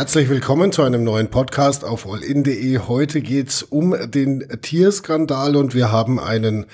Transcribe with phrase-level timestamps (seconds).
[0.00, 2.78] Herzlich willkommen zu einem neuen Podcast auf allin.de.
[2.78, 6.64] Heute geht's um den Tierskandal und wir haben einen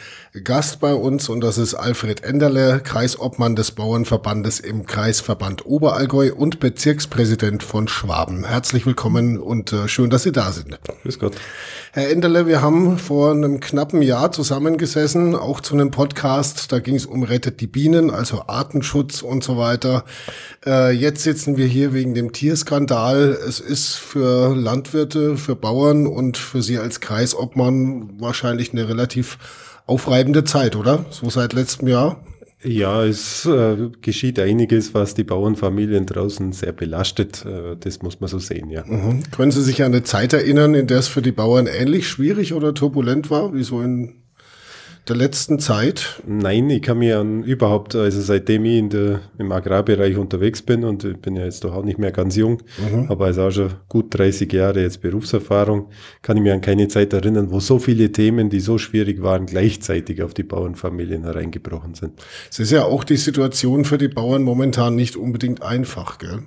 [0.44, 6.60] Gast bei uns und das ist Alfred Enderle, Kreisobmann des Bauernverbandes im Kreisverband Oberallgäu und
[6.60, 8.44] Bezirkspräsident von Schwaben.
[8.44, 10.78] Herzlich willkommen und äh, schön, dass Sie da sind.
[11.02, 11.34] Grüß Gott.
[11.96, 16.70] Herr Enderle, wir haben vor einem knappen Jahr zusammengesessen, auch zu einem Podcast.
[16.70, 20.04] Da ging es um Rettet die Bienen, also Artenschutz und so weiter.
[20.66, 23.38] Äh, jetzt sitzen wir hier wegen dem Tierskandal.
[23.48, 29.38] Es ist für Landwirte, für Bauern und für Sie als Kreisobmann wahrscheinlich eine relativ
[29.86, 31.06] aufreibende Zeit, oder?
[31.08, 32.20] So seit letztem Jahr.
[32.66, 37.44] Ja, es äh, geschieht einiges, was die Bauernfamilien draußen sehr belastet.
[37.46, 38.84] Äh, das muss man so sehen, ja.
[38.84, 39.22] Mhm.
[39.30, 42.54] Können Sie sich an eine Zeit erinnern, in der es für die Bauern ähnlich schwierig
[42.54, 44.25] oder turbulent war, wie so in
[45.08, 46.22] der letzten Zeit?
[46.26, 50.84] Nein, ich kann mir an überhaupt, also seitdem ich in der, im Agrarbereich unterwegs bin
[50.84, 53.06] und ich bin ja jetzt doch auch nicht mehr ganz jung, mhm.
[53.08, 55.88] aber also auch schon gut 30 Jahre jetzt Berufserfahrung,
[56.22, 59.46] kann ich mir an keine Zeit erinnern, wo so viele Themen, die so schwierig waren,
[59.46, 62.20] gleichzeitig auf die Bauernfamilien hereingebrochen sind.
[62.50, 66.42] Es ist ja auch die Situation für die Bauern momentan nicht unbedingt einfach, gell?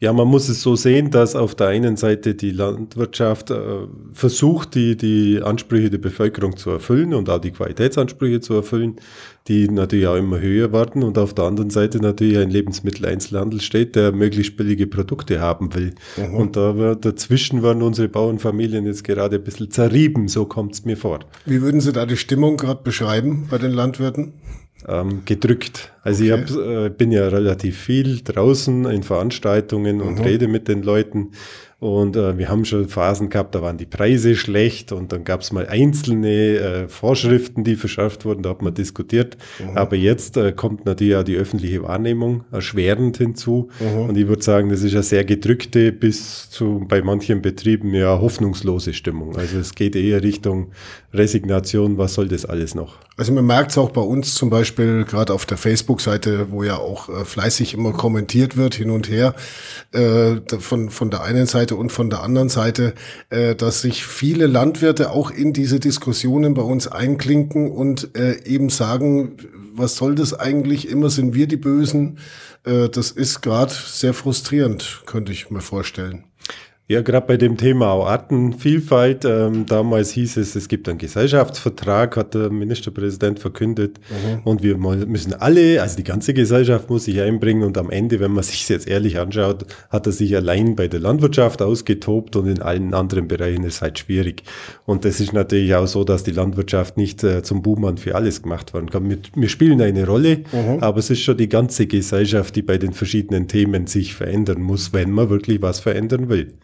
[0.00, 3.58] Ja, man muss es so sehen, dass auf der einen Seite die Landwirtschaft äh,
[4.12, 9.00] versucht, die, die Ansprüche der Bevölkerung zu erfüllen und auch die Qualitätsansprüche zu erfüllen,
[9.48, 13.96] die natürlich auch immer höher werden und auf der anderen Seite natürlich ein Lebensmitteleinzelhandel steht,
[13.96, 15.94] der möglichst billige Produkte haben will.
[16.16, 16.34] Mhm.
[16.34, 20.84] Und da wird, dazwischen werden unsere Bauernfamilien jetzt gerade ein bisschen zerrieben, so kommt es
[20.84, 21.20] mir vor.
[21.44, 24.34] Wie würden Sie da die Stimmung gerade beschreiben bei den Landwirten?
[24.86, 25.92] Ähm, gedrückt.
[26.02, 26.44] Also okay.
[26.44, 30.02] ich hab, äh, bin ja relativ viel draußen in Veranstaltungen mhm.
[30.02, 31.32] und rede mit den Leuten.
[31.80, 35.42] Und äh, wir haben schon Phasen gehabt, da waren die Preise schlecht und dann gab
[35.42, 39.36] es mal einzelne äh, Vorschriften, die verschärft wurden, da hat man diskutiert.
[39.60, 39.76] Mhm.
[39.76, 43.68] Aber jetzt äh, kommt natürlich auch die öffentliche Wahrnehmung erschwerend hinzu.
[43.78, 44.08] Mhm.
[44.08, 48.20] Und ich würde sagen, das ist eine sehr gedrückte bis zu bei manchen Betrieben ja
[48.20, 49.36] hoffnungslose Stimmung.
[49.36, 50.72] Also es geht eher Richtung
[51.14, 52.96] Resignation, was soll das alles noch?
[53.16, 56.76] Also man merkt es auch bei uns zum Beispiel gerade auf der Facebook-Seite, wo ja
[56.76, 59.34] auch äh, fleißig immer kommentiert wird hin und her
[59.92, 62.94] äh, von, von der einen Seite und von der anderen Seite,
[63.30, 68.70] äh, dass sich viele Landwirte auch in diese Diskussionen bei uns einklinken und äh, eben
[68.70, 69.36] sagen,
[69.74, 70.88] was soll das eigentlich?
[70.88, 72.18] Immer sind wir die Bösen.
[72.64, 76.27] Äh, das ist gerade sehr frustrierend, könnte ich mir vorstellen.
[76.90, 79.26] Ja, gerade bei dem Thema auch Artenvielfalt.
[79.26, 84.00] Ähm, damals hieß es, es gibt einen Gesellschaftsvertrag, hat der Ministerpräsident verkündet.
[84.08, 84.40] Mhm.
[84.44, 87.62] Und wir müssen alle, also die ganze Gesellschaft muss sich einbringen.
[87.62, 91.00] Und am Ende, wenn man sich jetzt ehrlich anschaut, hat er sich allein bei der
[91.00, 94.44] Landwirtschaft ausgetobt und in allen anderen Bereichen ist es halt schwierig.
[94.86, 98.42] Und das ist natürlich auch so, dass die Landwirtschaft nicht äh, zum Buhmann für alles
[98.42, 99.10] gemacht werden kann.
[99.10, 100.78] Wir, wir spielen eine Rolle, mhm.
[100.80, 104.94] aber es ist schon die ganze Gesellschaft, die bei den verschiedenen Themen sich verändern muss,
[104.94, 106.54] wenn man wirklich was verändern will.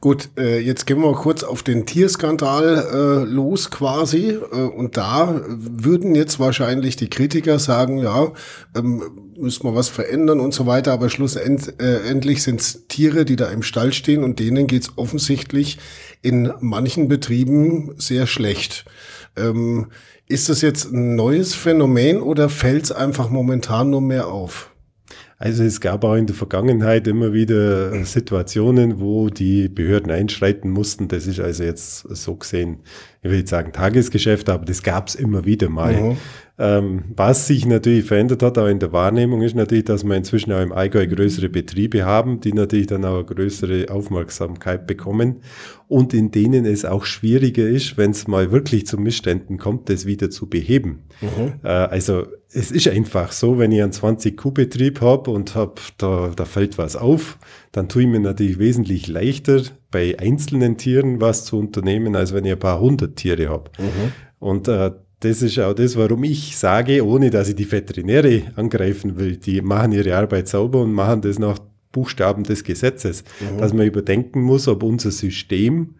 [0.00, 4.30] Gut, äh, jetzt gehen wir kurz auf den Tierskandal äh, los quasi.
[4.30, 8.32] Äh, und da würden jetzt wahrscheinlich die Kritiker sagen, ja,
[8.76, 9.02] ähm,
[9.36, 10.92] müssen wir was verändern und so weiter.
[10.92, 15.78] Aber schlussendlich sind es Tiere, die da im Stall stehen und denen geht's offensichtlich
[16.22, 18.84] in manchen Betrieben sehr schlecht.
[19.36, 19.88] Ähm,
[20.26, 24.73] ist das jetzt ein neues Phänomen oder fällt es einfach momentan nur mehr auf?
[25.36, 31.08] Also es gab auch in der Vergangenheit immer wieder Situationen, wo die Behörden einschreiten mussten.
[31.08, 32.78] Das ist also jetzt so gesehen,
[33.22, 35.94] ich will jetzt sagen Tagesgeschäft, aber das gab es immer wieder mal.
[35.94, 36.16] Mhm.
[36.56, 40.52] Ähm, was sich natürlich verändert hat, auch in der Wahrnehmung, ist natürlich, dass wir inzwischen
[40.52, 45.40] auch im Allgäu größere Betriebe haben, die natürlich dann auch größere Aufmerksamkeit bekommen
[45.88, 50.06] und in denen es auch schwieriger ist, wenn es mal wirklich zu Missständen kommt, das
[50.06, 51.02] wieder zu beheben.
[51.20, 51.54] Mhm.
[51.64, 56.44] Äh, also es ist einfach so, wenn ich einen 20-Kuh-Betrieb habe und hab, da, da
[56.44, 57.36] fällt was auf,
[57.72, 62.44] dann tue ich mir natürlich wesentlich leichter, bei einzelnen Tieren was zu unternehmen, als wenn
[62.44, 63.72] ich ein paar hundert Tiere habe.
[63.80, 64.12] Mhm.
[64.38, 69.16] Und äh, das ist auch das, warum ich sage, ohne dass ich die Veterinäre angreifen
[69.16, 71.58] will, die machen ihre Arbeit sauber und machen das nach
[71.92, 73.58] Buchstaben des Gesetzes, mhm.
[73.58, 75.94] dass man überdenken muss, ob unser System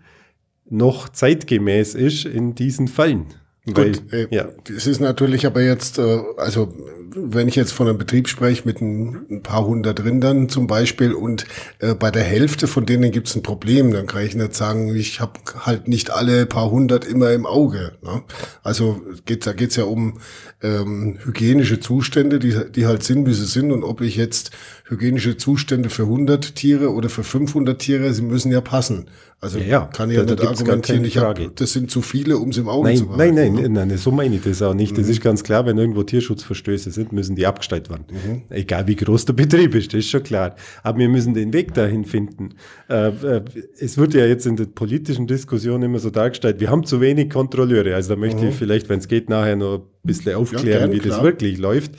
[0.68, 3.26] noch zeitgemäß ist in diesen Fällen.
[3.66, 4.48] Weil, Gut, äh, ja.
[4.68, 6.74] Es ist natürlich aber jetzt, äh, also
[7.16, 11.12] wenn ich jetzt von einem Betrieb spreche mit ein, ein paar hundert Rindern zum Beispiel
[11.12, 11.46] und
[11.78, 14.94] äh, bei der Hälfte von denen gibt es ein Problem, dann kann ich nicht sagen,
[14.94, 17.92] ich habe halt nicht alle paar hundert immer im Auge.
[18.02, 18.22] Ne?
[18.62, 20.18] Also geht, da geht's ja um
[20.62, 24.50] ähm, hygienische Zustände, die, die halt sind, wie sie sind und ob ich jetzt
[24.86, 29.06] hygienische Zustände für 100 Tiere oder für 500 Tiere, sie müssen ja passen.
[29.40, 32.48] Also ja, ja, kann ich ja nicht argumentieren, ich hab, das sind zu viele, um
[32.48, 33.34] es im Auge nein, zu behalten.
[33.34, 33.68] Nein, nein, ne?
[33.68, 34.92] nein, so meine ich das auch nicht.
[34.92, 34.96] Mhm.
[34.96, 38.04] Das ist ganz klar, wenn irgendwo Tierschutzverstöße sind, müssen die abgestellt werden.
[38.10, 38.42] Mhm.
[38.50, 40.56] Egal wie groß der Betrieb ist, das ist schon klar.
[40.82, 42.50] Aber wir müssen den Weg dahin finden.
[42.88, 43.42] Äh, äh,
[43.78, 47.30] es wird ja jetzt in der politischen Diskussion immer so dargestellt, wir haben zu wenig
[47.30, 47.94] Kontrolleure.
[47.94, 48.48] Also da möchte mhm.
[48.48, 51.16] ich vielleicht, wenn es geht, nachher noch ein bisschen aufklären, ja, gern, wie klar.
[51.16, 51.92] das wirklich läuft.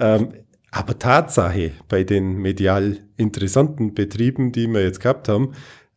[0.00, 0.28] Ähm,
[0.74, 5.52] aber Tatsache bei den medial interessanten Betrieben, die wir jetzt gehabt haben,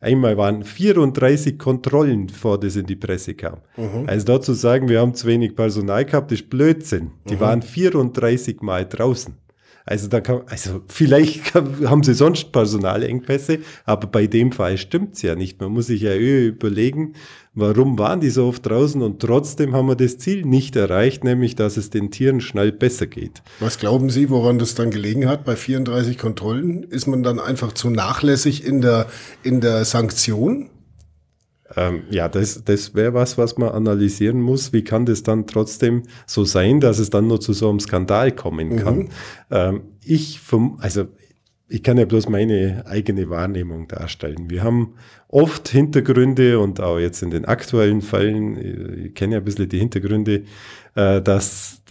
[0.06, 3.58] einmal waren 34 Kontrollen, bevor das in die Presse kam.
[3.76, 4.04] Mhm.
[4.06, 7.10] Also dazu sagen, wir haben zu wenig Personal gehabt, ist Blödsinn.
[7.28, 7.40] Die mhm.
[7.40, 9.34] waren 34 Mal draußen.
[9.88, 15.36] Also da kann, also vielleicht haben sie sonst Personalengpässe, aber bei dem Fall stimmt's ja
[15.36, 15.60] nicht.
[15.60, 17.14] Man muss sich ja überlegen,
[17.54, 21.54] warum waren die so oft draußen und trotzdem haben wir das Ziel nicht erreicht, nämlich
[21.54, 23.42] dass es den Tieren schnell besser geht.
[23.60, 26.82] Was glauben Sie, woran das dann gelegen hat bei 34 Kontrollen?
[26.82, 29.06] Ist man dann einfach zu nachlässig in der,
[29.44, 30.68] in der Sanktion?
[31.76, 34.72] Ähm, ja, das, das wäre was, was man analysieren muss.
[34.72, 38.32] Wie kann das dann trotzdem so sein, dass es dann nur zu so einem Skandal
[38.32, 38.98] kommen kann?
[38.98, 39.08] Mhm.
[39.50, 41.06] Ähm, ich vom, also
[41.68, 44.48] ich kann ja bloß meine eigene Wahrnehmung darstellen.
[44.50, 44.94] Wir haben
[45.28, 49.80] oft Hintergründe und auch jetzt in den aktuellen Fällen, ich kenne ja ein bisschen die
[49.80, 50.44] Hintergründe,
[50.94, 51.82] äh, dass,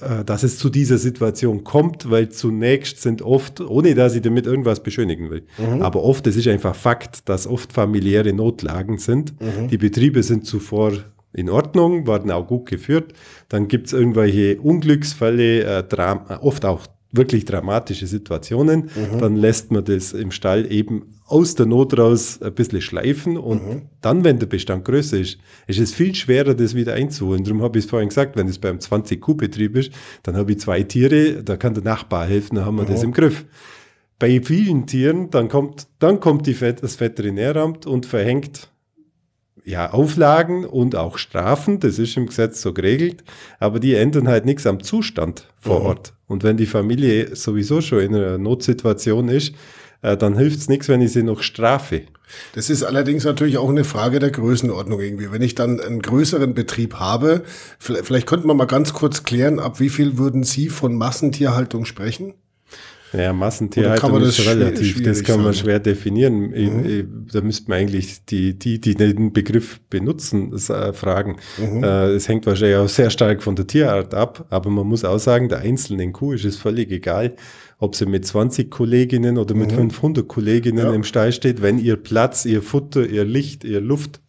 [0.00, 4.46] äh, dass es zu dieser Situation kommt, weil zunächst sind oft, ohne dass ich damit
[4.46, 5.80] irgendwas beschönigen will, mhm.
[5.80, 9.40] aber oft, es ist einfach Fakt, dass oft familiäre Notlagen sind.
[9.40, 9.68] Mhm.
[9.68, 10.92] Die Betriebe sind zuvor
[11.32, 13.14] in Ordnung, werden auch gut geführt.
[13.48, 19.18] Dann gibt es irgendwelche Unglücksfälle, äh, oft auch wirklich dramatische Situationen, mhm.
[19.20, 23.66] dann lässt man das im Stall eben aus der Not raus ein bisschen schleifen und
[23.66, 23.82] mhm.
[24.00, 27.44] dann, wenn der Bestand größer ist, ist es viel schwerer, das wieder einzuholen.
[27.44, 29.92] Darum habe ich es vorhin gesagt, wenn es beim 20-Kuh-Betrieb ist,
[30.22, 32.88] dann habe ich zwei Tiere, da kann der Nachbar helfen, dann haben wir mhm.
[32.88, 33.44] das im Griff.
[34.18, 38.71] Bei vielen Tieren, dann kommt, dann kommt die, das Veterinäramt und verhängt
[39.64, 43.22] ja, Auflagen und auch Strafen, das ist im Gesetz so geregelt,
[43.58, 45.86] aber die ändern halt nichts am Zustand vor mhm.
[45.86, 46.14] Ort.
[46.26, 49.54] Und wenn die Familie sowieso schon in einer Notsituation ist,
[50.02, 52.02] äh, dann hilft es nichts, wenn ich sie noch strafe.
[52.54, 55.30] Das ist allerdings natürlich auch eine Frage der Größenordnung irgendwie.
[55.30, 57.42] Wenn ich dann einen größeren Betrieb habe,
[57.78, 61.84] vielleicht, vielleicht könnten wir mal ganz kurz klären, ab wie viel würden Sie von Massentierhaltung
[61.84, 62.34] sprechen?
[63.12, 66.50] Ja, Massentierhaltung ist relativ, das kann man schwer definieren.
[66.50, 67.26] Mhm.
[67.32, 71.36] Da müsste man eigentlich die, die, die den Begriff benutzen, äh, fragen.
[71.58, 71.84] Mhm.
[71.84, 75.18] Äh, es hängt wahrscheinlich auch sehr stark von der Tierart ab, aber man muss auch
[75.18, 77.34] sagen, der einzelnen Kuh ist es völlig egal,
[77.78, 79.90] ob sie mit 20 Kolleginnen oder mit mhm.
[79.90, 80.92] 500 Kolleginnen ja.
[80.92, 84.20] im Stall steht, wenn ihr Platz, ihr Futter, ihr Licht, ihr Luft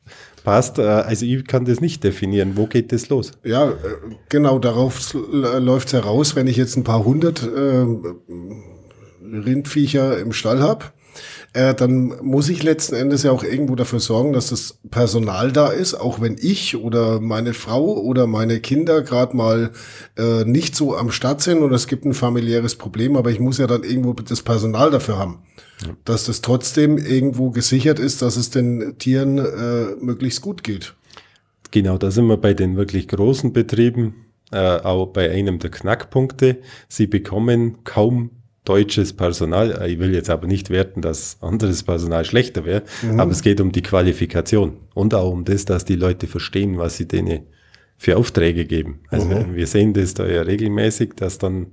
[0.43, 0.77] passt.
[0.77, 2.53] Äh, also ich kann das nicht definieren.
[2.55, 3.31] Wo geht das los?
[3.43, 3.73] Ja,
[4.29, 7.85] genau, darauf läuft es heraus, wenn ich jetzt ein paar hundert äh,
[9.23, 10.85] Rindviecher im Stall habe,
[11.53, 15.67] äh, dann muss ich letzten Endes ja auch irgendwo dafür sorgen, dass das Personal da
[15.67, 19.71] ist, auch wenn ich oder meine Frau oder meine Kinder gerade mal
[20.17, 23.59] äh, nicht so am Start sind oder es gibt ein familiäres Problem, aber ich muss
[23.59, 25.43] ja dann irgendwo das Personal dafür haben,
[25.85, 25.95] ja.
[26.05, 30.95] dass das trotzdem irgendwo gesichert ist, dass es den Tieren äh, möglichst gut geht.
[31.69, 36.57] Genau, da sind wir bei den wirklich großen Betrieben, äh, auch bei einem der Knackpunkte.
[36.87, 38.29] Sie bekommen kaum
[38.65, 39.87] deutsches Personal.
[39.89, 43.19] Ich will jetzt aber nicht werten, dass anderes Personal schlechter wäre, mhm.
[43.19, 46.97] aber es geht um die Qualifikation und auch um das, dass die Leute verstehen, was
[46.97, 47.47] sie denen
[47.97, 49.01] für Aufträge geben.
[49.09, 49.55] Also mhm.
[49.55, 51.67] wir sehen das da ja regelmäßig, dass dann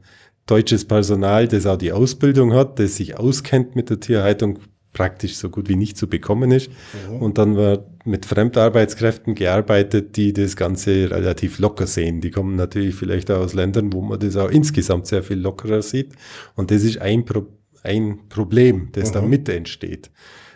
[0.46, 4.58] deutsches Personal, das auch die Ausbildung hat, das sich auskennt mit der Tierhaltung,
[4.92, 6.70] praktisch so gut wie nicht zu bekommen ist.
[7.08, 7.16] Mhm.
[7.16, 12.20] Und dann wird mit Fremdarbeitskräften gearbeitet, die das Ganze relativ locker sehen.
[12.20, 15.82] Die kommen natürlich vielleicht auch aus Ländern, wo man das auch insgesamt sehr viel lockerer
[15.82, 16.14] sieht.
[16.54, 17.46] Und das ist ein, Pro
[17.82, 19.14] ein Problem, das mhm.
[19.14, 20.10] da mit entsteht.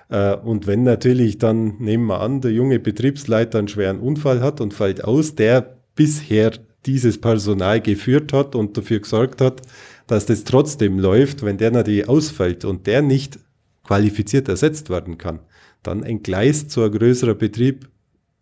[0.09, 4.61] Äh, und wenn natürlich dann, nehmen wir an, der junge Betriebsleiter einen schweren Unfall hat
[4.61, 6.53] und fällt aus, der bisher
[6.87, 9.63] dieses Personal geführt hat und dafür gesorgt hat,
[10.07, 13.39] dass das trotzdem läuft, wenn der natürlich ausfällt und der nicht
[13.85, 15.41] qualifiziert ersetzt werden kann,
[15.83, 17.89] dann entgleist so ein größerer Betrieb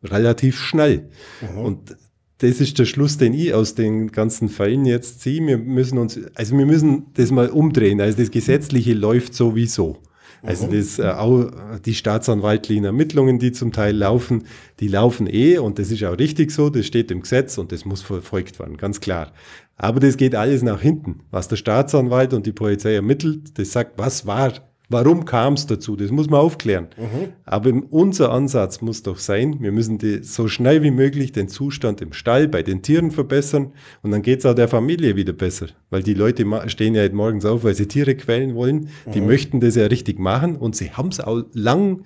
[0.02, 1.08] relativ schnell.
[1.40, 1.58] Mhm.
[1.58, 1.96] Und
[2.38, 5.46] das ist der Schluss, den ich aus den ganzen Fällen jetzt ziehe.
[5.46, 8.00] Wir müssen uns, also wir müssen das mal umdrehen.
[8.00, 9.99] Also das Gesetzliche läuft sowieso.
[10.42, 10.72] Also mhm.
[10.72, 11.50] das, äh, auch
[11.84, 14.44] die staatsanwaltlichen Ermittlungen, die zum Teil laufen,
[14.80, 17.84] die laufen eh und das ist auch richtig so, das steht im Gesetz und das
[17.84, 19.32] muss verfolgt werden, ganz klar.
[19.76, 21.20] Aber das geht alles nach hinten.
[21.30, 24.52] Was der Staatsanwalt und die Polizei ermittelt, das sagt, was war
[24.92, 25.96] Warum kam es dazu?
[25.96, 26.88] Das muss man aufklären.
[26.99, 27.32] Mhm.
[27.44, 32.00] Aber unser Ansatz muss doch sein, wir müssen die, so schnell wie möglich den Zustand
[32.00, 33.72] im Stall bei den Tieren verbessern
[34.02, 35.68] und dann geht es auch der Familie wieder besser.
[35.90, 38.90] Weil die Leute stehen ja morgens auf, weil sie Tiere quälen wollen.
[39.06, 39.12] Mhm.
[39.12, 42.04] Die möchten das ja richtig machen und sie haben es auch lang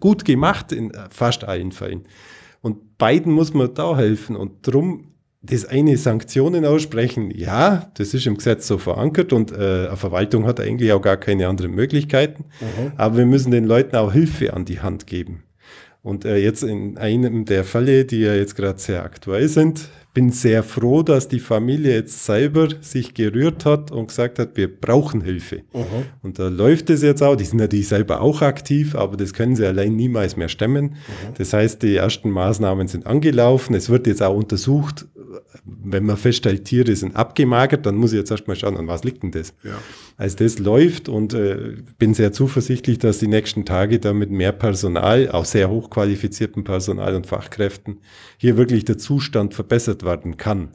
[0.00, 2.02] gut gemacht in fast allen Fällen.
[2.60, 5.13] Und beiden muss man da helfen und drum
[5.46, 10.46] das eine Sanktionen aussprechen, ja, das ist im Gesetz so verankert und äh, eine Verwaltung
[10.46, 12.44] hat eigentlich auch gar keine anderen Möglichkeiten.
[12.60, 12.92] Mhm.
[12.96, 15.42] Aber wir müssen den Leuten auch Hilfe an die Hand geben.
[16.02, 20.30] Und äh, jetzt in einem der Fälle, die ja jetzt gerade sehr aktuell sind, bin
[20.30, 25.20] sehr froh, dass die Familie jetzt selber sich gerührt hat und gesagt hat, wir brauchen
[25.20, 25.62] Hilfe.
[25.72, 25.84] Uh mhm.
[26.22, 27.34] Und da läuft es jetzt auch.
[27.34, 30.84] Die sind natürlich selber auch aktiv, aber das können sie allein niemals mehr stemmen.
[30.84, 31.34] Uh mhm.
[31.36, 33.74] Das heißt, die ersten Maßnahmen sind angelaufen.
[33.74, 35.06] Es wird jetzt auch untersucht,
[35.64, 39.22] wenn man feststellt, Tiere sind abgemagert, dann muss ich jetzt erstmal schauen, an was liegt
[39.22, 39.54] denn das?
[39.62, 39.78] Ja.
[40.16, 44.52] Also das läuft und äh, bin sehr zuversichtlich, dass die nächsten Tage da mit mehr
[44.52, 47.98] Personal, auch sehr hochqualifiziertem Personal und Fachkräften,
[48.36, 50.70] hier wirklich der Zustand verbessert werden kann.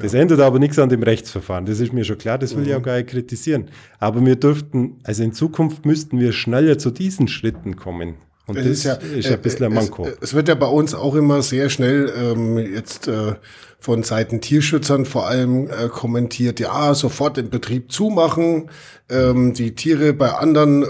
[0.00, 0.20] Das ja.
[0.20, 1.66] ändert aber nichts an dem Rechtsverfahren.
[1.66, 2.68] Das ist mir schon klar, das will mhm.
[2.68, 3.70] ich auch gar nicht kritisieren.
[3.98, 8.14] Aber wir dürften, also in Zukunft müssten wir schneller zu diesen Schritten kommen.
[8.48, 10.06] Und das, das ist ja, ist ja ein bisschen ein Manko.
[10.06, 13.34] Es, es, wird ja bei uns auch immer sehr schnell ähm, jetzt äh,
[13.80, 18.70] von Seiten Tierschützern vor allem äh, kommentiert, ja, sofort den Betrieb zumachen,
[19.08, 20.86] ähm, die Tiere bei anderen äh,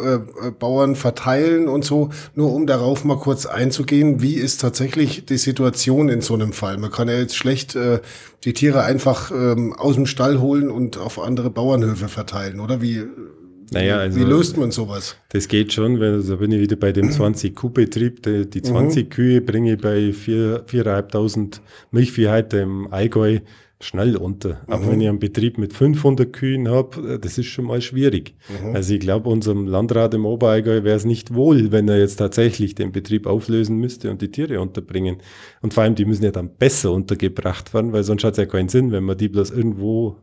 [0.47, 5.37] äh, Bauern verteilen und so, nur um darauf mal kurz einzugehen, wie ist tatsächlich die
[5.37, 6.79] Situation in so einem Fall?
[6.79, 8.01] Man kann ja jetzt schlecht äh,
[8.45, 12.81] die Tiere einfach ähm, aus dem Stall holen und auf andere Bauernhöfe verteilen, oder?
[12.81, 13.05] Wie,
[13.73, 15.17] naja, also, Wie löst man sowas?
[15.31, 18.23] Das geht schon, weil da bin ich wieder bei dem 20-Kuh-Betrieb.
[18.23, 19.11] Die, die 20 mhm.
[19.11, 21.61] Kühe bringe ich bei 4.500
[21.91, 23.41] Milchviehhalter im Allgäu
[23.81, 24.55] schnell unter.
[24.67, 24.73] Mhm.
[24.73, 28.35] Aber wenn ich einen Betrieb mit 500 Kühen habe, das ist schon mal schwierig.
[28.49, 28.75] Mhm.
[28.75, 32.75] Also ich glaube, unserem Landrat im Oberallgäu wäre es nicht wohl, wenn er jetzt tatsächlich
[32.75, 35.19] den Betrieb auflösen müsste und die Tiere unterbringen.
[35.63, 38.47] Und vor allem, die müssen ja dann besser untergebracht werden, weil sonst hat es ja
[38.47, 40.17] keinen Sinn, wenn man die bloß irgendwo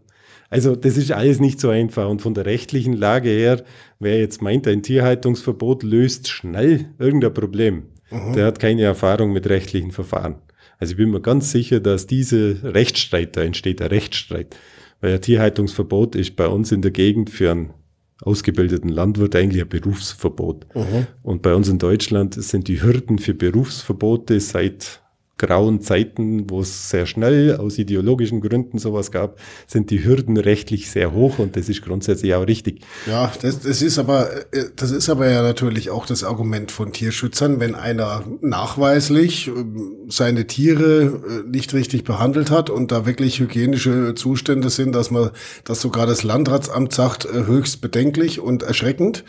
[0.49, 2.09] also das ist alles nicht so einfach.
[2.09, 3.63] Und von der rechtlichen Lage her,
[3.99, 8.33] wer jetzt meint, ein Tierhaltungsverbot löst schnell irgendein Problem, mhm.
[8.33, 10.35] der hat keine Erfahrung mit rechtlichen Verfahren.
[10.77, 14.55] Also ich bin mir ganz sicher, dass diese Rechtsstreit, da entsteht ein Rechtsstreit.
[15.01, 17.73] Weil ein Tierhaltungsverbot ist bei uns in der Gegend für einen
[18.21, 20.65] ausgebildeten Landwirt eigentlich ein Berufsverbot.
[20.73, 21.07] Mhm.
[21.21, 25.01] Und bei uns in Deutschland sind die Hürden für Berufsverbote seit
[25.38, 29.38] grauen Zeiten, wo es sehr schnell aus ideologischen Gründen sowas gab,
[29.68, 32.82] sind die Hürden rechtlich sehr hoch und das ist grundsätzlich auch richtig.
[33.06, 36.94] Ja, das, das ist aber, äh, das ist aber ja natürlich auch das Argument von
[36.94, 43.39] Tierschützern, wenn einer nachweislich ähm, seine Tiere äh, nicht richtig behandelt hat und da wirklich
[43.39, 45.32] hygienische Zustände sind, dass man,
[45.65, 49.24] dass sogar das Landratsamt sagt, äh, höchst bedenklich und erschreckend,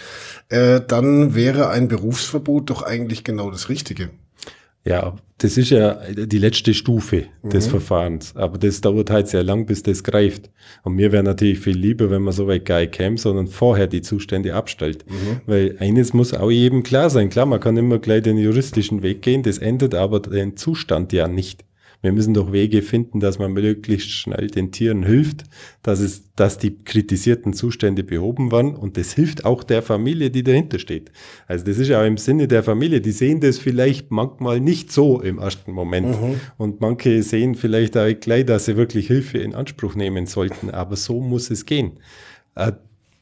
[0.49, 4.11] dann wäre ein Berufsverbot doch eigentlich genau das Richtige.
[4.87, 7.71] Ja, das ist ja die letzte Stufe des mhm.
[7.71, 8.35] Verfahrens.
[8.37, 10.49] Aber das dauert halt sehr lang, bis das greift.
[10.85, 13.89] Und mir wäre natürlich viel lieber, wenn man so weit gar nicht käme, sondern vorher
[13.89, 15.05] die Zustände abstellt.
[15.09, 15.41] Mhm.
[15.47, 17.29] Weil eines muss auch jedem klar sein.
[17.29, 21.27] Klar, man kann immer gleich den juristischen Weg gehen, das ändert aber den Zustand ja
[21.27, 21.65] nicht.
[22.07, 25.43] Wir müssen doch Wege finden, dass man möglichst schnell den Tieren hilft,
[25.83, 30.45] dass es, dass die kritisierten Zustände behoben werden und das hilft auch der Familie, die
[30.45, 31.11] dahinter steht.
[31.49, 33.01] Also das ist ja im Sinne der Familie.
[33.01, 36.41] Die sehen das vielleicht manchmal nicht so im ersten Moment mhm.
[36.59, 40.71] und manche sehen vielleicht auch gleich, dass sie wirklich Hilfe in Anspruch nehmen sollten.
[40.71, 41.99] Aber so muss es gehen.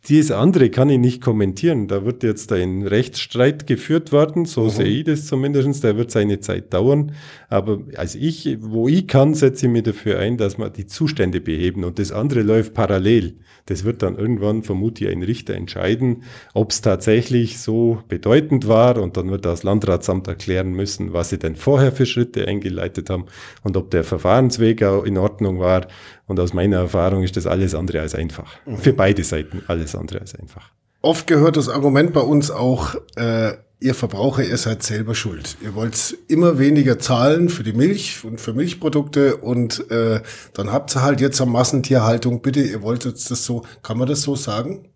[0.09, 1.89] Dieses andere kann ich nicht kommentieren.
[1.89, 4.71] Da wird jetzt ein Rechtsstreit geführt werden, so mhm.
[4.71, 5.83] sehe ich das zumindest.
[5.83, 7.13] Der wird seine Zeit dauern.
[7.49, 11.41] Aber als ich, wo ich kann, setze ich mich dafür ein, dass wir die Zustände
[11.41, 11.85] beheben.
[11.85, 13.37] Und das andere läuft parallel.
[13.67, 18.99] Das wird dann irgendwann, vermute ich, ein Richter entscheiden, ob es tatsächlich so bedeutend war.
[18.99, 23.25] Und dann wird das Landratsamt erklären müssen, was sie denn vorher für Schritte eingeleitet haben
[23.63, 25.87] und ob der Verfahrensweg auch in Ordnung war.
[26.27, 28.57] Und aus meiner Erfahrung ist das alles andere als einfach.
[28.67, 28.79] Mhm.
[28.79, 30.71] Für beide Seiten alles andere als einfach.
[31.03, 35.59] Oft gehört das Argument bei uns auch, äh, ihr Verbraucher, ihr seid selber schuld.
[35.63, 40.23] Ihr wollt immer weniger zahlen für die Milch und für Milchprodukte und äh,
[40.55, 44.23] dann habt ihr halt jetzt am Massentierhaltung, bitte, ihr wolltet das so, kann man das
[44.23, 44.89] so sagen?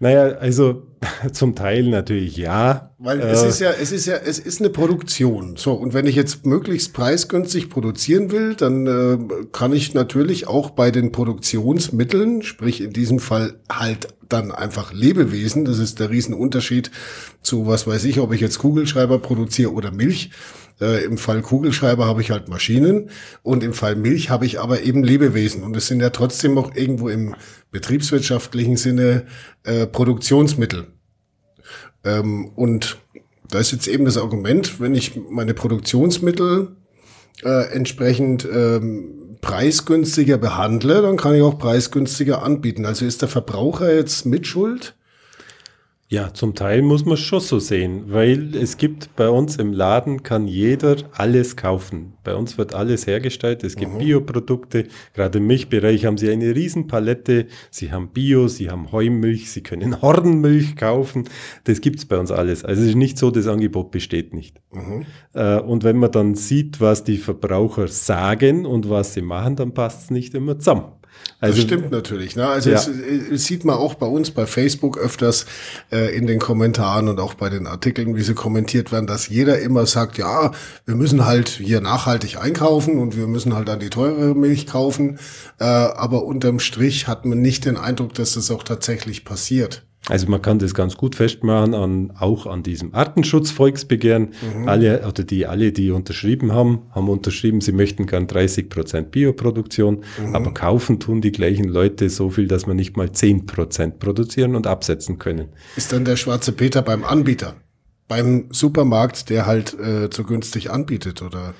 [0.00, 0.86] Naja, also
[1.32, 2.94] zum Teil natürlich ja.
[2.98, 5.56] Weil es äh, ist ja, es ist ja, es ist eine Produktion.
[5.56, 10.70] So, und wenn ich jetzt möglichst preisgünstig produzieren will, dann äh, kann ich natürlich auch
[10.70, 16.90] bei den Produktionsmitteln, sprich in diesem Fall halt dann einfach Lebewesen, das ist der Riesenunterschied
[17.42, 20.30] zu was weiß ich, ob ich jetzt Kugelschreiber produziere oder Milch.
[20.80, 23.10] Äh, Im Fall Kugelschreiber habe ich halt Maschinen
[23.42, 25.62] und im Fall Milch habe ich aber eben Lebewesen.
[25.62, 27.36] Und es sind ja trotzdem auch irgendwo im
[27.70, 29.26] betriebswirtschaftlichen Sinne
[29.62, 30.86] äh, Produktionsmittel.
[32.04, 32.98] Ähm, und
[33.48, 36.76] da ist jetzt eben das Argument, wenn ich meine Produktionsmittel
[37.44, 42.86] äh, entsprechend ähm, preisgünstiger behandle, dann kann ich auch preisgünstiger anbieten.
[42.86, 44.96] Also ist der Verbraucher jetzt mitschuld?
[46.08, 50.22] Ja, zum Teil muss man schon so sehen, weil es gibt bei uns im Laden
[50.22, 52.12] kann jeder alles kaufen.
[52.22, 53.64] Bei uns wird alles hergestellt.
[53.64, 53.98] Es gibt mhm.
[53.98, 54.86] Bioprodukte.
[55.14, 57.46] Gerade im Milchbereich haben sie eine Riesenpalette.
[57.70, 61.24] Sie haben Bio, sie haben Heumilch, sie können Hornmilch kaufen.
[61.64, 62.64] Das gibt's bei uns alles.
[62.64, 64.60] Also es ist nicht so, das Angebot besteht nicht.
[64.72, 65.06] Mhm.
[65.32, 69.72] Äh, und wenn man dann sieht, was die Verbraucher sagen und was sie machen, dann
[69.72, 70.84] passt's nicht immer zusammen.
[71.40, 72.36] Also, das stimmt natürlich.
[72.36, 72.46] Ne?
[72.46, 72.76] Also ja.
[72.76, 75.46] es, es, sieht man auch bei uns bei Facebook öfters
[75.92, 79.58] äh, in den Kommentaren und auch bei den Artikeln, wie sie kommentiert werden, dass jeder
[79.58, 80.52] immer sagt, ja,
[80.86, 85.18] wir müssen halt hier nachhaltig einkaufen und wir müssen halt dann die teure Milch kaufen.
[85.58, 89.84] Äh, aber unterm Strich hat man nicht den Eindruck, dass das auch tatsächlich passiert.
[90.10, 94.32] Also man kann das ganz gut festmachen an, auch an diesem Artenschutzvolksbegehren.
[94.58, 94.68] Mhm.
[94.68, 100.04] Alle, oder die alle, die unterschrieben haben, haben unterschrieben, sie möchten gern 30 Prozent Bioproduktion,
[100.20, 100.34] mhm.
[100.34, 104.56] aber kaufen tun die gleichen Leute so viel, dass man nicht mal 10 Prozent produzieren
[104.56, 105.48] und absetzen können.
[105.76, 107.54] Ist dann der schwarze Peter beim Anbieter?
[108.06, 111.54] Beim Supermarkt, der halt äh, zu günstig anbietet, oder?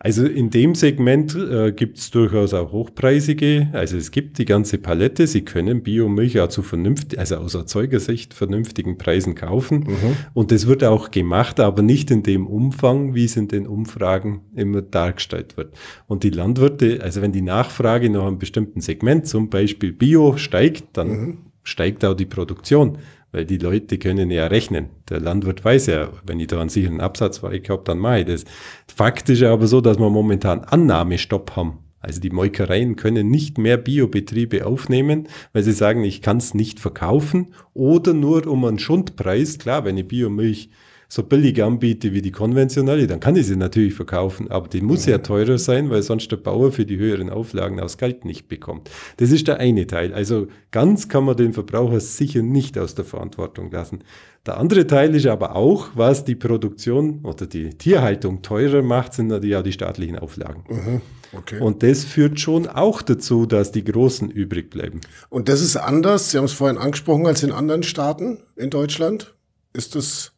[0.00, 3.68] Also in dem Segment äh, gibt es durchaus auch hochpreisige.
[3.72, 5.26] Also es gibt die ganze Palette.
[5.26, 9.78] Sie können Biomilch auch zu vernünftig, also aus Erzeugersicht vernünftigen Preisen kaufen.
[9.88, 10.16] Mhm.
[10.34, 14.42] Und das wird auch gemacht, aber nicht in dem Umfang, wie es in den Umfragen
[14.54, 15.74] immer dargestellt wird.
[16.06, 20.96] Und die Landwirte, also wenn die Nachfrage nach einem bestimmten Segment, zum Beispiel Bio, steigt,
[20.96, 21.38] dann mhm.
[21.64, 22.98] steigt auch die Produktion.
[23.30, 24.88] Weil die Leute können ja rechnen.
[25.10, 28.44] Der Landwirt weiß ja, wenn ich da einen sicheren Absatz habe, dann mache ich das.
[28.86, 31.78] Fakt ist aber so, dass wir momentan Annahmestopp haben.
[32.00, 36.78] Also die Molkereien können nicht mehr Biobetriebe aufnehmen, weil sie sagen, ich kann es nicht
[36.80, 39.58] verkaufen oder nur um einen Schundpreis.
[39.58, 40.70] Klar, wenn ich Biomilch
[41.10, 45.06] so billig anbiete wie die konventionelle, dann kann ich sie natürlich verkaufen, aber die muss
[45.06, 48.90] ja teurer sein, weil sonst der Bauer für die höheren Auflagen aus Geld nicht bekommt.
[49.16, 50.12] Das ist der eine Teil.
[50.12, 54.00] Also ganz kann man den Verbraucher sicher nicht aus der Verantwortung lassen.
[54.44, 59.28] Der andere Teil ist aber auch, was die Produktion oder die Tierhaltung teurer macht, sind
[59.28, 60.64] natürlich auch die staatlichen Auflagen.
[60.68, 61.00] Mhm.
[61.36, 61.60] Okay.
[61.60, 65.00] Und das führt schon auch dazu, dass die Großen übrig bleiben.
[65.28, 69.34] Und das ist anders, Sie haben es vorhin angesprochen, als in anderen Staaten in Deutschland?
[69.74, 70.32] Ist das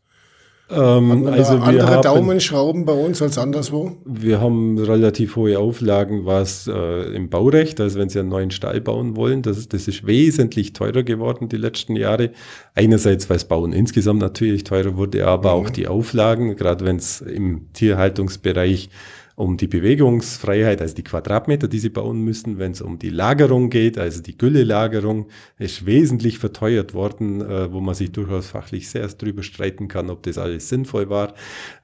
[0.72, 3.96] ähm, also wir andere haben, Daumenschrauben bei uns als anderswo?
[4.04, 8.80] Wir haben relativ hohe Auflagen, was äh, im Baurecht, also wenn Sie einen neuen Stall
[8.80, 12.30] bauen wollen, das, das ist wesentlich teurer geworden die letzten Jahre.
[12.74, 15.66] Einerseits, weil das Bauen insgesamt natürlich teurer wurde, aber mhm.
[15.66, 18.90] auch die Auflagen, gerade wenn es im Tierhaltungsbereich
[19.40, 22.58] um die Bewegungsfreiheit, also die Quadratmeter, die sie bauen müssen.
[22.58, 27.80] Wenn es um die Lagerung geht, also die Güllelagerung, ist wesentlich verteuert worden, äh, wo
[27.80, 31.32] man sich durchaus fachlich sehr drüber streiten kann, ob das alles sinnvoll war.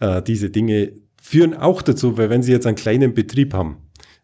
[0.00, 3.78] Äh, diese Dinge führen auch dazu, weil wenn Sie jetzt einen kleinen Betrieb haben,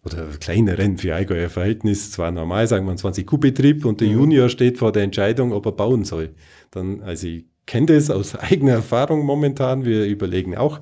[0.05, 4.09] oder kleineren für Allgäuer Verhältnis, zwar normal, sagen wir einen 20 Kuh Betrieb und der
[4.09, 4.15] mhm.
[4.15, 6.35] Junior steht vor der Entscheidung, ob er bauen soll.
[6.73, 10.81] Dann, also ich kenne das aus eigener Erfahrung momentan, wir überlegen auch,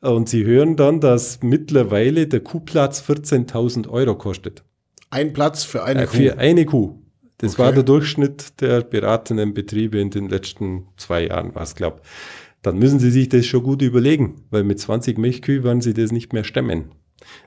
[0.00, 4.64] und Sie hören dann, dass mittlerweile der Kuhplatz 14.000 Euro kostet.
[5.10, 6.16] Ein Platz für eine äh, Kuh?
[6.16, 6.98] Für eine Kuh.
[7.38, 7.62] Das okay.
[7.62, 12.00] war der Durchschnitt der beratenden Betriebe in den letzten zwei Jahren, was glaube
[12.62, 16.12] Dann müssen Sie sich das schon gut überlegen, weil mit 20 Milchkühe werden Sie das
[16.12, 16.92] nicht mehr stemmen.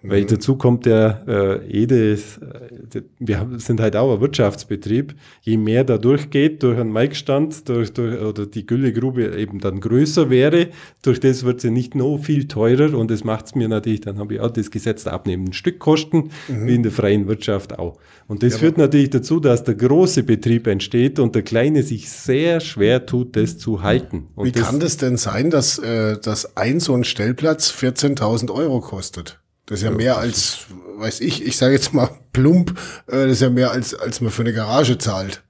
[0.04, 0.28] Weil mhm.
[0.28, 5.16] dazu kommt der äh, Ede, äh, wir sind halt auch ein Wirtschaftsbetrieb.
[5.42, 10.30] Je mehr da durchgeht, durch einen Maikstand, durch, durch, oder die Güllegrube eben dann größer
[10.30, 10.70] wäre,
[11.02, 14.18] durch das wird sie nicht noch viel teurer und das macht es mir natürlich, dann
[14.18, 16.68] habe ich auch das Gesetz der abnehmenden Stückkosten, mhm.
[16.68, 17.98] wie in der freien Wirtschaft auch.
[18.28, 22.10] Und das ja, führt natürlich dazu, dass der große Betrieb entsteht und der kleine sich
[22.10, 24.28] sehr schwer tut, das zu halten.
[24.36, 28.80] Und wie kann das denn sein, dass, äh, dass ein so ein Stellplatz 14.000 Euro
[28.80, 29.42] kostet?
[29.72, 30.66] Das ist ja mehr als,
[30.98, 32.72] weiß ich, ich sage jetzt mal plump,
[33.08, 35.44] äh, das ist ja mehr als, als man für eine Garage zahlt.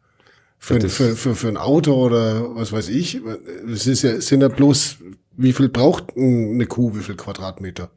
[0.59, 3.19] Für, ja, für, für, für ein Auto oder was weiß ich.
[3.67, 4.97] Es ist ja, sind ja bloß,
[5.37, 7.89] wie viel braucht eine Kuh, wie viel Quadratmeter?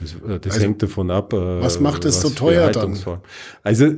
[0.00, 1.32] Das, äh, das also, hängt davon ab.
[1.32, 2.98] Äh, was macht es so teuer dann?
[3.62, 3.92] Also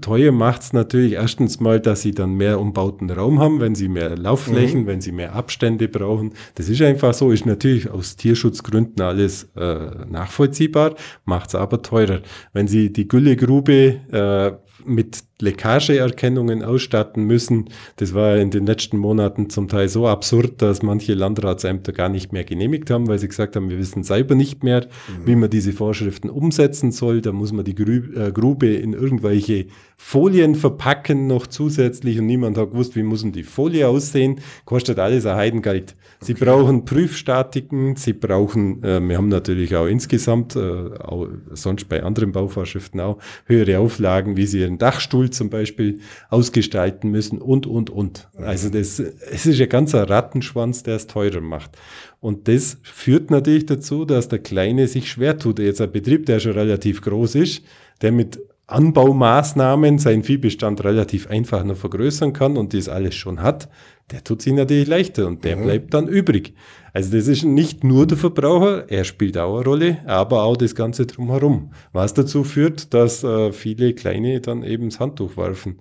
[0.00, 3.88] teuer macht es natürlich erstens mal, dass sie dann mehr umbauten Raum haben, wenn sie
[3.88, 4.86] mehr Laufflächen, mhm.
[4.86, 6.34] wenn sie mehr Abstände brauchen.
[6.54, 12.20] Das ist einfach so, ist natürlich aus Tierschutzgründen alles äh, nachvollziehbar, macht es aber teurer.
[12.52, 14.52] Wenn sie die Güllegrube äh,
[14.84, 17.66] mit Leckageerkennungen ausstatten müssen.
[17.96, 22.32] Das war in den letzten Monaten zum Teil so absurd, dass manche Landratsämter gar nicht
[22.32, 25.26] mehr genehmigt haben, weil sie gesagt haben, wir wissen selber nicht mehr, mhm.
[25.26, 27.20] wie man diese Vorschriften umsetzen soll.
[27.20, 32.72] Da muss man die äh, Grube in irgendwelche Folien verpacken noch zusätzlich und niemand hat
[32.72, 34.40] gewusst, wie muss denn die Folie aussehen.
[34.64, 35.94] Kostet alles ein Heidengeld.
[36.20, 36.44] Sie okay.
[36.44, 42.32] brauchen Prüfstatiken, sie brauchen, äh, wir haben natürlich auch insgesamt, äh, auch sonst bei anderen
[42.32, 48.28] Bauvorschriften auch, höhere Auflagen, wie sie ihren Dachstuhl zum Beispiel ausgestalten müssen und, und, und.
[48.36, 51.72] Also das, es ist ein Rattenschwanz, der es teurer macht.
[52.20, 55.58] Und das führt natürlich dazu, dass der Kleine sich schwer tut.
[55.58, 57.62] Jetzt ein Betrieb, der schon relativ groß ist,
[58.00, 63.68] der mit Anbaumaßnahmen seinen Viehbestand relativ einfach noch vergrößern kann und das alles schon hat,
[64.10, 65.64] der tut sich natürlich leichter und der mhm.
[65.64, 66.54] bleibt dann übrig.
[66.92, 70.74] Also das ist nicht nur der Verbraucher, er spielt auch eine Rolle, aber auch das
[70.74, 75.80] Ganze drumherum, was dazu führt, dass äh, viele Kleine dann eben das Handtuch werfen.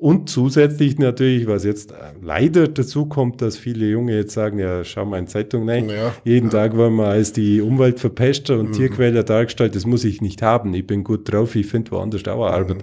[0.00, 5.04] Und zusätzlich natürlich, was jetzt leider dazu kommt, dass viele Junge jetzt sagen, ja, schau
[5.04, 6.52] mal in Zeitung rein, ja, jeden ja.
[6.52, 8.72] Tag wollen wir als die Umweltverpester und mhm.
[8.72, 12.46] Tierquäler dargestellt, das muss ich nicht haben, ich bin gut drauf, ich finde woanders auch
[12.46, 12.78] Arbeit.
[12.78, 12.82] Mhm.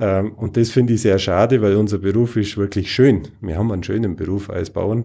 [0.00, 3.28] Ähm, und das finde ich sehr schade, weil unser Beruf ist wirklich schön.
[3.42, 5.04] Wir haben einen schönen Beruf als Bauern.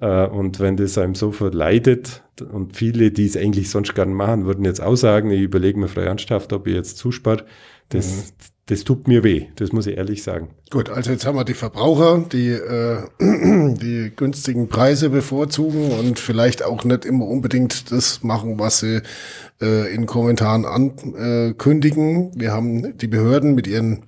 [0.00, 4.46] Äh, und wenn das einem so verleidet und viele, die es eigentlich sonst gern machen,
[4.46, 7.44] würden jetzt auch sagen, ich überlege mir frei ernsthaft, ob ich jetzt zuspare,
[7.90, 8.22] das, mhm
[8.70, 10.50] das tut mir weh, das muss ich ehrlich sagen.
[10.70, 16.62] Gut, also jetzt haben wir die Verbraucher, die äh, die günstigen Preise bevorzugen und vielleicht
[16.62, 19.00] auch nicht immer unbedingt das machen, was sie
[19.60, 22.30] äh, in Kommentaren ankündigen.
[22.36, 24.04] Wir haben die Behörden mit ihren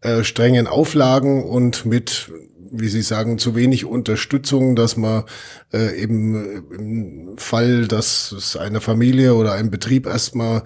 [0.00, 2.32] äh, strengen Auflagen und mit
[2.76, 5.24] wie Sie sagen, zu wenig Unterstützung, dass man
[5.72, 10.62] äh, eben äh, im Fall, dass es einer Familie oder einem Betrieb erstmal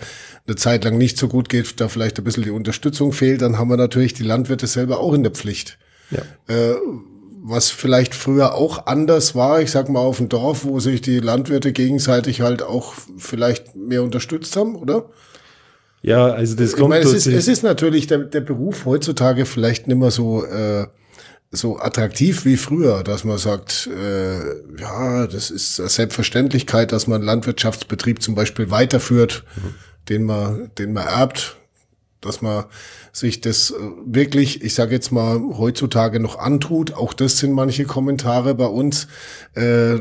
[0.46, 3.58] eine Zeit lang nicht so gut geht, da vielleicht ein bisschen die Unterstützung fehlt, dann
[3.58, 5.78] haben wir natürlich die Landwirte selber auch in der Pflicht.
[6.10, 6.22] Ja.
[6.46, 6.76] Äh,
[7.40, 11.20] was vielleicht früher auch anders war, ich sag mal auf dem Dorf, wo sich die
[11.20, 15.06] Landwirte gegenseitig halt auch vielleicht mehr unterstützt haben, oder?
[16.02, 16.82] Ja, also das kommt.
[16.82, 20.44] Ich meine, es, ist, es ist natürlich der, der Beruf heutzutage vielleicht nicht mehr so
[20.44, 20.86] äh,
[21.50, 24.38] so attraktiv wie früher, dass man sagt, äh,
[24.78, 29.74] ja, das ist Selbstverständlichkeit, dass man Landwirtschaftsbetrieb zum Beispiel weiterführt, mhm.
[30.08, 31.56] den man, den man erbt,
[32.20, 32.64] dass man
[33.12, 36.92] sich das äh, wirklich, ich sage jetzt mal, heutzutage noch antut.
[36.92, 39.08] Auch das sind manche Kommentare bei uns,
[39.54, 40.00] äh,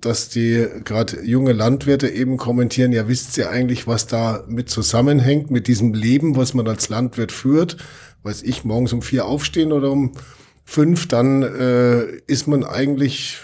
[0.00, 5.50] dass die gerade junge Landwirte eben kommentieren, ja, wisst ihr eigentlich, was da mit zusammenhängt,
[5.50, 7.78] mit diesem Leben, was man als Landwirt führt?
[8.22, 10.12] Weiß ich, morgens um vier aufstehen oder um
[10.64, 13.38] fünf, dann äh, ist man eigentlich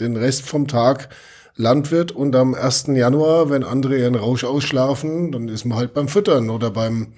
[0.00, 1.08] den Rest vom Tag
[1.56, 2.88] Landwirt und am 1.
[2.88, 7.08] Januar, wenn andere ihren Rausch ausschlafen, dann ist man halt beim Füttern oder beim,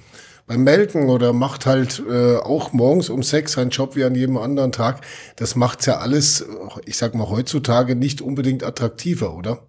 [0.46, 4.36] beim Melken oder macht halt äh, auch morgens um sechs seinen Job wie an jedem
[4.36, 5.02] anderen Tag.
[5.36, 6.44] Das macht's ja alles,
[6.84, 9.60] ich sag mal, heutzutage nicht unbedingt attraktiver, oder?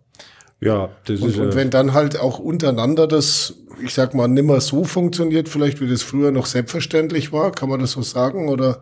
[0.61, 1.37] Ja, das und, ist.
[1.37, 5.87] Und wenn dann halt auch untereinander das, ich sag mal, nimmer so funktioniert, vielleicht wie
[5.87, 8.81] das früher noch selbstverständlich war, kann man das so sagen, oder?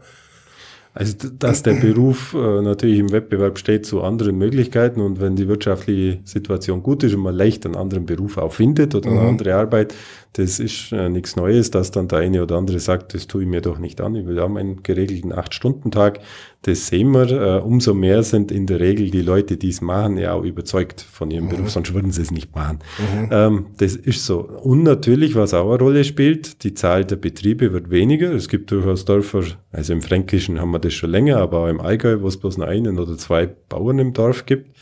[0.95, 5.47] Also, dass der Beruf äh, natürlich im Wettbewerb steht zu anderen Möglichkeiten und wenn die
[5.47, 9.27] wirtschaftliche Situation gut ist und man leicht einen anderen Beruf auch findet oder eine mhm.
[9.27, 9.95] andere Arbeit,
[10.33, 13.47] das ist äh, nichts Neues, dass dann der eine oder andere sagt, das tue ich
[13.47, 16.21] mir doch nicht an, ich will auch meinen geregelten Acht-Stunden-Tag.
[16.63, 20.17] Das sehen wir, äh, umso mehr sind in der Regel die Leute, die es machen,
[20.17, 21.49] ja auch überzeugt von ihrem mhm.
[21.49, 22.79] Beruf, sonst würden sie es nicht machen.
[22.97, 23.29] Mhm.
[23.31, 24.39] Ähm, das ist so.
[24.39, 28.31] Und natürlich, was auch eine Rolle spielt, die Zahl der Betriebe wird weniger.
[28.33, 31.79] Es gibt durchaus Dörfer, also im Fränkischen haben wir das schon länger, aber auch im
[31.79, 34.75] Allgäu, wo es bloß noch einen oder zwei Bauern im Dorf gibt.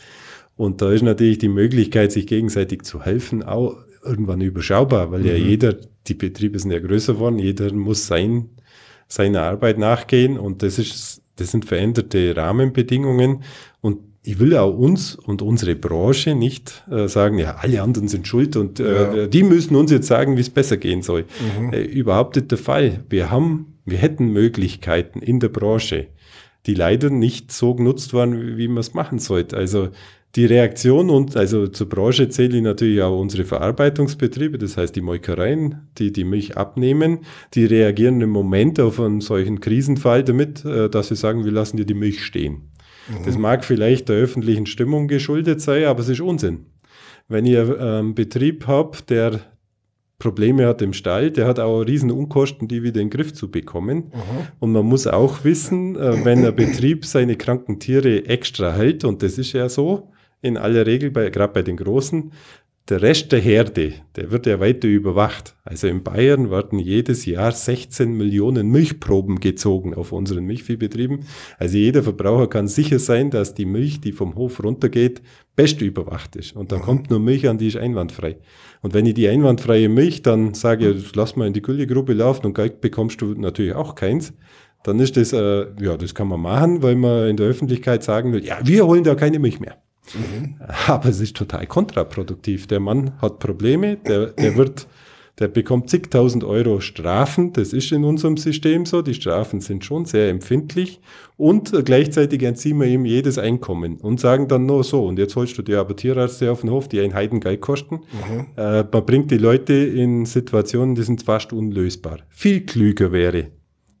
[0.56, 5.26] Und da ist natürlich die Möglichkeit, sich gegenseitig zu helfen, auch irgendwann überschaubar, weil mhm.
[5.26, 8.50] ja jeder, die Betriebe sind ja größer geworden, jeder muss sein,
[9.08, 13.42] seiner Arbeit nachgehen und das ist, das sind veränderte Rahmenbedingungen
[13.80, 18.28] und ich will auch uns und unsere Branche nicht äh, sagen, ja, alle anderen sind
[18.28, 19.26] schuld und äh, ja.
[19.26, 21.24] die müssen uns jetzt sagen, wie es besser gehen soll.
[21.58, 21.72] Mhm.
[21.72, 23.04] Äh, überhaupt nicht der Fall.
[23.08, 26.06] Wir haben, wir hätten Möglichkeiten in der Branche,
[26.66, 29.56] die leider nicht so genutzt waren, wie, wie man es machen sollte.
[29.56, 29.88] Also
[30.34, 35.02] die Reaktion und also zur Branche zähle ich natürlich auch unsere Verarbeitungsbetriebe, das heißt die
[35.02, 37.20] Molkereien, die die Milch abnehmen,
[37.52, 41.76] die reagieren im Moment auf einen solchen Krisenfall damit, äh, dass sie sagen, wir lassen
[41.76, 42.72] dir die Milch stehen.
[43.08, 43.24] Mhm.
[43.26, 46.66] Das mag vielleicht der öffentlichen Stimmung geschuldet sein, aber es ist Unsinn.
[47.28, 49.40] Wenn ihr einen ähm, Betrieb habt, der
[50.18, 53.50] Probleme hat im Stall, der hat auch riesen Unkosten, die wieder in den Griff zu
[53.50, 53.96] bekommen.
[53.96, 54.46] Mhm.
[54.60, 59.22] Und man muss auch wissen, äh, wenn ein Betrieb seine kranken Tiere extra hält, und
[59.22, 60.10] das ist ja so,
[60.42, 62.32] in aller Regel, bei, gerade bei den Großen.
[62.88, 65.54] Der Rest der Herde, der wird ja weiter überwacht.
[65.64, 71.20] Also in Bayern werden jedes Jahr 16 Millionen Milchproben gezogen auf unseren Milchviehbetrieben.
[71.58, 75.22] Also jeder Verbraucher kann sicher sein, dass die Milch, die vom Hof runtergeht,
[75.54, 76.56] best überwacht ist.
[76.56, 76.82] Und da mhm.
[76.82, 78.38] kommt nur Milch an, die ist einwandfrei.
[78.80, 82.54] Und wenn ich die einwandfreie Milch dann sage, lass mal in die Güllegrube laufen und
[82.54, 84.32] Geld bekommst du natürlich auch keins,
[84.82, 88.32] dann ist das, äh, ja, das kann man machen, weil man in der Öffentlichkeit sagen
[88.32, 89.81] will, ja, wir holen da keine Milch mehr.
[90.14, 90.56] Mhm.
[90.86, 92.66] Aber es ist total kontraproduktiv.
[92.66, 94.86] Der Mann hat Probleme, der, der wird,
[95.38, 97.52] der bekommt zigtausend Euro Strafen.
[97.52, 99.02] Das ist in unserem System so.
[99.02, 101.00] Die Strafen sind schon sehr empfindlich.
[101.36, 105.56] Und gleichzeitig entziehen wir ihm jedes Einkommen und sagen dann nur so, und jetzt holst
[105.58, 108.00] du dir aber Tierärzte auf den Hof, die ein Heidengeld kosten.
[108.12, 108.46] Mhm.
[108.56, 112.18] Äh, man bringt die Leute in Situationen, die sind fast unlösbar.
[112.28, 113.48] Viel klüger wäre,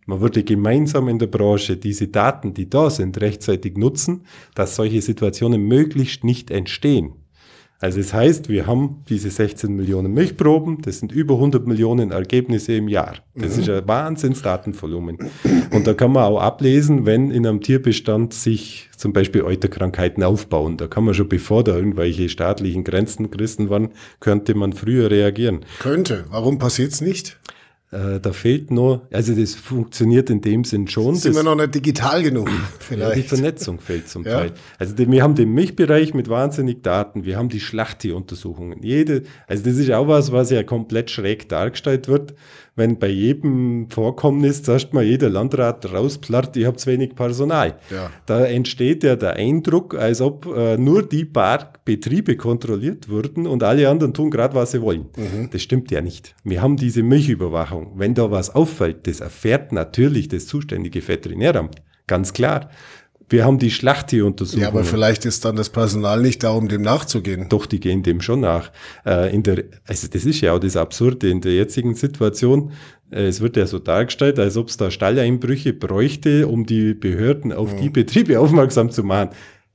[0.06, 4.22] man würde gemeinsam in der Branche diese Daten, die da sind, rechtzeitig nutzen,
[4.54, 7.12] dass solche Situationen möglichst nicht entstehen.
[7.82, 12.74] Also das heißt, wir haben diese 16 Millionen Milchproben, das sind über 100 Millionen Ergebnisse
[12.74, 13.16] im Jahr.
[13.34, 13.62] Das mhm.
[13.62, 15.18] ist ein Wahnsinnsdatenvolumen.
[15.72, 20.76] Und da kann man auch ablesen, wenn in einem Tierbestand sich zum Beispiel Euterkrankheiten aufbauen.
[20.76, 23.88] Da kann man schon, bevor da irgendwelche staatlichen Grenzen gerissen waren,
[24.20, 25.64] könnte man früher reagieren.
[25.80, 26.26] Könnte.
[26.30, 27.40] Warum passiert es nicht?
[27.92, 31.14] Äh, da fehlt nur, also das funktioniert in dem Sinn schon.
[31.14, 33.10] Sind wir noch nicht digital genug, vielleicht.
[33.10, 34.38] Ja, die Vernetzung fehlt zum ja.
[34.38, 34.52] Teil.
[34.78, 38.82] Also die, wir haben den Milchbereich mit wahnsinnig Daten, wir haben die Schlachttieruntersuchungen.
[38.82, 42.34] Jede, also das ist auch was, was ja komplett schräg dargestellt wird
[42.74, 47.76] wenn bei jedem Vorkommnis zuerst mal jeder Landrat rausplatt, ihr habt wenig Personal.
[47.90, 48.10] Ja.
[48.26, 53.62] Da entsteht ja der Eindruck, als ob äh, nur die paar Betriebe kontrolliert würden und
[53.62, 55.06] alle anderen tun gerade, was sie wollen.
[55.16, 55.50] Mhm.
[55.50, 56.34] Das stimmt ja nicht.
[56.44, 57.92] Wir haben diese Milchüberwachung.
[57.96, 61.82] Wenn da was auffällt, das erfährt natürlich das zuständige Veterinäramt.
[62.06, 62.70] Ganz klar.
[63.32, 64.62] Wir haben die Schlachttieruntersuchung.
[64.62, 67.48] Ja, aber vielleicht ist dann das Personal nicht da, um dem nachzugehen.
[67.48, 68.70] Doch, die gehen dem schon nach.
[69.06, 72.72] Äh, in der, also das ist ja auch das Absurde in der jetzigen Situation.
[73.10, 77.52] Äh, es wird ja so dargestellt, als ob es da Stalleinbrüche bräuchte, um die Behörden
[77.52, 77.80] auf mhm.
[77.80, 79.30] die Betriebe aufmerksam zu machen.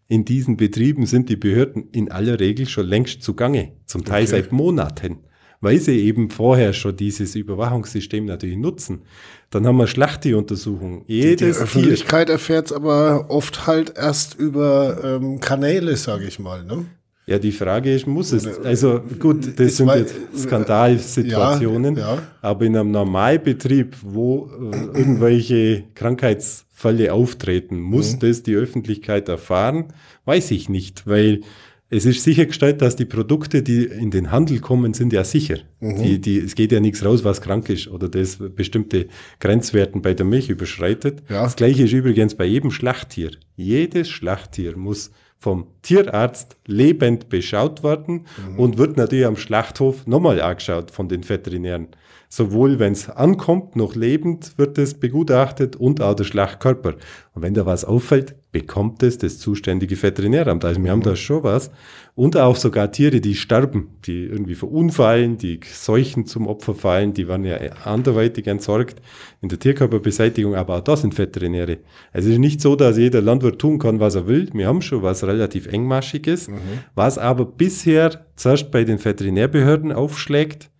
[0.07, 4.31] In diesen Betrieben sind die Behörden in aller Regel schon längst zugange, zum Teil okay.
[4.31, 5.17] seit Monaten
[5.61, 9.01] weil sie eben vorher schon dieses Überwachungssystem natürlich nutzen.
[9.49, 11.03] Dann haben wir Schlachttieruntersuchungen.
[11.07, 16.37] Jedes die, die Öffentlichkeit erfährt es aber oft halt erst über ähm, Kanäle, sage ich
[16.37, 16.65] mal.
[16.65, 16.85] Ne?
[17.27, 18.47] Ja, die Frage ist, muss es?
[18.63, 22.21] Also gut, das sind jetzt Skandalsituationen, ja, ja.
[22.41, 28.19] aber in einem Normalbetrieb, wo äh, irgendwelche Krankheitsfälle auftreten, muss mhm.
[28.19, 29.93] das die Öffentlichkeit erfahren?
[30.23, 31.41] Weiß ich nicht, weil
[31.89, 35.59] es ist sichergestellt, dass die Produkte, die in den Handel kommen, sind ja sicher.
[35.79, 36.03] Mhm.
[36.03, 39.07] Die, die, es geht ja nichts raus, was krank ist oder das bestimmte
[39.39, 41.23] Grenzwerten bei der Milch überschreitet.
[41.29, 41.43] Ja.
[41.43, 43.31] Das gleiche ist übrigens bei jedem Schlachttier.
[43.55, 48.59] Jedes Schlachttier muss vom Tierarzt lebend beschaut werden mhm.
[48.59, 51.87] und wird natürlich am Schlachthof nochmal angeschaut von den Veterinären.
[52.29, 56.95] Sowohl wenn es ankommt, noch lebend wird es begutachtet und auch der Schlachtkörper.
[57.33, 60.65] Und wenn da was auffällt, bekommt es das zuständige Veterinäramt.
[60.65, 61.71] Also wir haben da schon was.
[62.15, 67.27] Und auch sogar Tiere, die sterben, die irgendwie verunfallen, die Seuchen zum Opfer fallen, die
[67.27, 69.01] werden ja anderweitig entsorgt
[69.41, 71.77] in der Tierkörperbeseitigung, aber auch das sind Veterinäre.
[72.11, 74.49] Also es ist nicht so, dass jeder Landwirt tun kann, was er will.
[74.53, 76.57] Wir haben schon was relativ engmaschiges, mhm.
[76.95, 80.71] was aber bisher zuerst bei den Veterinärbehörden aufschlägt,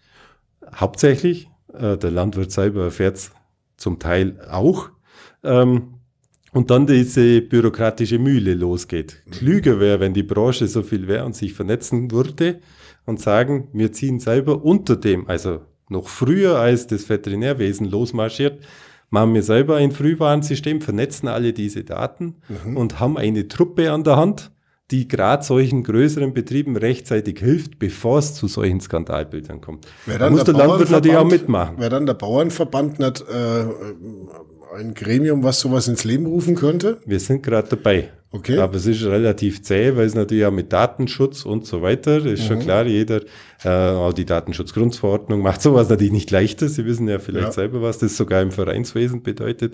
[0.76, 3.32] hauptsächlich, äh, der Landwirt selber erfährt es
[3.78, 4.90] zum Teil auch,
[5.44, 5.94] ähm,
[6.54, 9.22] und dann diese bürokratische Mühle losgeht.
[9.32, 12.62] Klüger wäre, wenn die Branche so viel wäre und sich vernetzen würde
[13.06, 18.60] und sagen, wir ziehen selber unter dem, also noch früher als das Veterinärwesen losmarschiert,
[19.10, 22.78] machen wir selber ein Frühwarnsystem, vernetzen alle diese Daten mhm.
[22.78, 24.52] und haben eine Truppe an der Hand,
[24.92, 29.86] die gerade solchen größeren Betrieben rechtzeitig hilft, bevor es zu solchen Skandalbildern kommt.
[30.06, 31.78] Wer dann da muss der, der Landwirt natürlich auch mitmachen.
[31.78, 33.66] Wäre dann der Bauernverband nicht äh,
[34.76, 36.98] ein Gremium, was sowas ins Leben rufen könnte?
[37.06, 38.10] Wir sind gerade dabei.
[38.30, 38.58] Okay.
[38.58, 42.44] Aber es ist relativ zäh, weil es natürlich auch mit Datenschutz und so weiter, ist
[42.44, 42.48] mhm.
[42.48, 43.22] schon klar, jeder,
[43.64, 46.68] äh, auch die Datenschutzgrundverordnung macht sowas natürlich nicht leichter.
[46.68, 47.52] Sie wissen ja vielleicht ja.
[47.54, 49.74] selber, was das sogar im Vereinswesen bedeutet.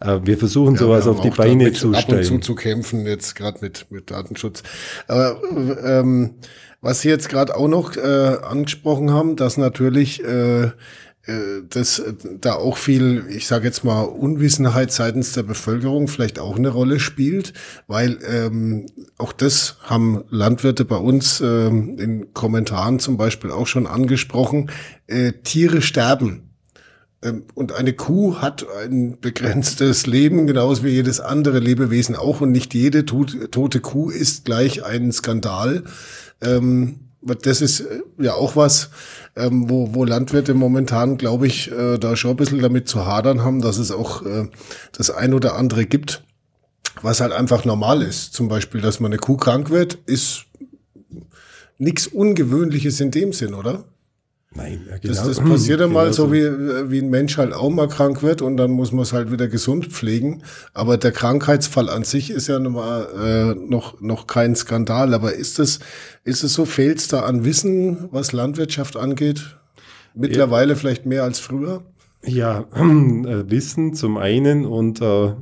[0.00, 2.24] Äh, wir versuchen ja, sowas wir auf die Beine zu stellen.
[2.24, 4.62] Ab und zu zu kämpfen, jetzt gerade mit, mit Datenschutz.
[5.06, 5.40] Aber
[5.84, 6.36] ähm,
[6.80, 10.70] was Sie jetzt gerade auch noch äh, angesprochen haben, dass natürlich äh, äh,
[11.70, 16.56] dass äh, da auch viel, ich sage jetzt mal, Unwissenheit seitens der Bevölkerung vielleicht auch
[16.56, 17.54] eine Rolle spielt,
[17.86, 23.86] weil ähm, auch das haben Landwirte bei uns ähm, in Kommentaren zum Beispiel auch schon
[23.86, 24.70] angesprochen.
[25.06, 26.50] Äh, Tiere sterben.
[27.22, 32.42] Ähm, und eine Kuh hat ein begrenztes Leben, genauso wie jedes andere Lebewesen auch.
[32.42, 35.84] Und nicht jede tote Kuh ist gleich ein Skandal.
[36.42, 38.90] Ähm, das ist äh, ja auch was,
[39.36, 43.42] ähm, wo, wo Landwirte momentan, glaube ich, äh, da schon ein bisschen damit zu hadern
[43.42, 44.48] haben, dass es auch äh,
[44.92, 46.24] das ein oder andere gibt,
[47.02, 48.34] was halt einfach normal ist.
[48.34, 50.44] Zum Beispiel, dass man eine Kuh krank wird, ist
[51.78, 53.84] nichts Ungewöhnliches in dem Sinn, oder?
[54.56, 55.14] Nein, ja, genau.
[55.14, 56.42] Das, das passiert ja mal genau so, wie,
[56.90, 59.48] wie ein Mensch halt auch mal krank wird und dann muss man es halt wieder
[59.48, 60.42] gesund pflegen.
[60.74, 65.12] Aber der Krankheitsfall an sich ist ja noch, mal, äh, noch, noch kein Skandal.
[65.12, 65.80] Aber ist es,
[66.22, 69.56] ist es so, fehlt es da an Wissen, was Landwirtschaft angeht?
[70.14, 70.78] Mittlerweile ja.
[70.78, 71.82] vielleicht mehr als früher?
[72.24, 75.36] Ja, äh, Wissen zum einen und äh, also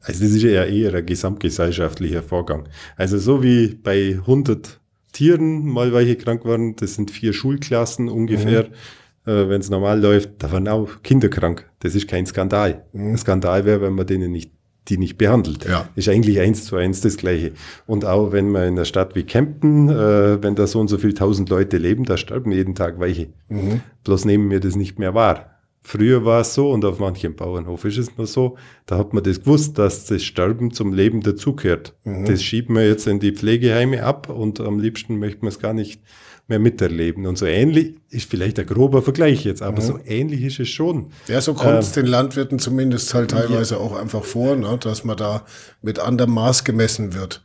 [0.00, 2.68] das ist ja eher ein gesamtgesellschaftlicher Vorgang.
[2.96, 4.80] Also so wie bei 100
[5.12, 8.64] Tieren mal welche krank waren, das sind vier Schulklassen ungefähr.
[8.64, 9.30] Mhm.
[9.30, 11.70] Äh, Wenn es normal läuft, da waren auch Kinder krank.
[11.80, 12.84] Das ist kein Skandal.
[12.92, 13.12] Mhm.
[13.12, 14.52] Ein Skandal wäre, wenn man denen nicht
[14.88, 15.64] die nicht behandelt.
[15.64, 15.88] Ja.
[15.94, 17.52] Ist eigentlich eins zu eins das Gleiche.
[17.86, 20.98] Und auch wenn man in einer Stadt wie Kempten, äh, wenn da so und so
[20.98, 23.28] viel tausend Leute leben, da sterben jeden Tag welche.
[23.48, 23.80] Mhm.
[24.04, 25.51] Bloß nehmen wir das nicht mehr wahr.
[25.84, 29.24] Früher war es so und auf manchem Bauernhof ist es nur so, da hat man
[29.24, 31.94] das gewusst, dass das Sterben zum Leben dazugehört.
[32.04, 32.24] Mhm.
[32.24, 35.74] Das schieben wir jetzt in die Pflegeheime ab und am liebsten möchten wir es gar
[35.74, 36.00] nicht
[36.46, 37.26] mehr miterleben.
[37.26, 39.86] Und so ähnlich ist vielleicht ein grober Vergleich jetzt, aber mhm.
[39.86, 41.10] so ähnlich ist es schon.
[41.26, 43.80] Ja, so kommt es ähm, den Landwirten zumindest halt teilweise ja.
[43.80, 45.44] auch einfach vor, ne, dass man da
[45.82, 47.42] mit anderem Maß gemessen wird.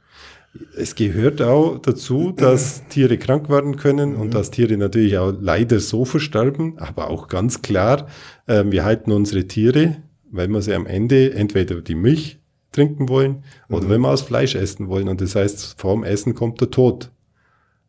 [0.76, 4.32] Es gehört auch dazu, dass Tiere krank werden können und mhm.
[4.32, 8.08] dass Tiere natürlich auch leider so versterben, aber auch ganz klar,
[8.46, 9.98] äh, wir halten unsere Tiere,
[10.32, 12.40] weil wir sie am Ende entweder die Milch
[12.72, 13.90] trinken wollen oder mhm.
[13.90, 15.08] wenn wir aus Fleisch essen wollen.
[15.08, 17.12] Und das heißt, vorm Essen kommt der Tod.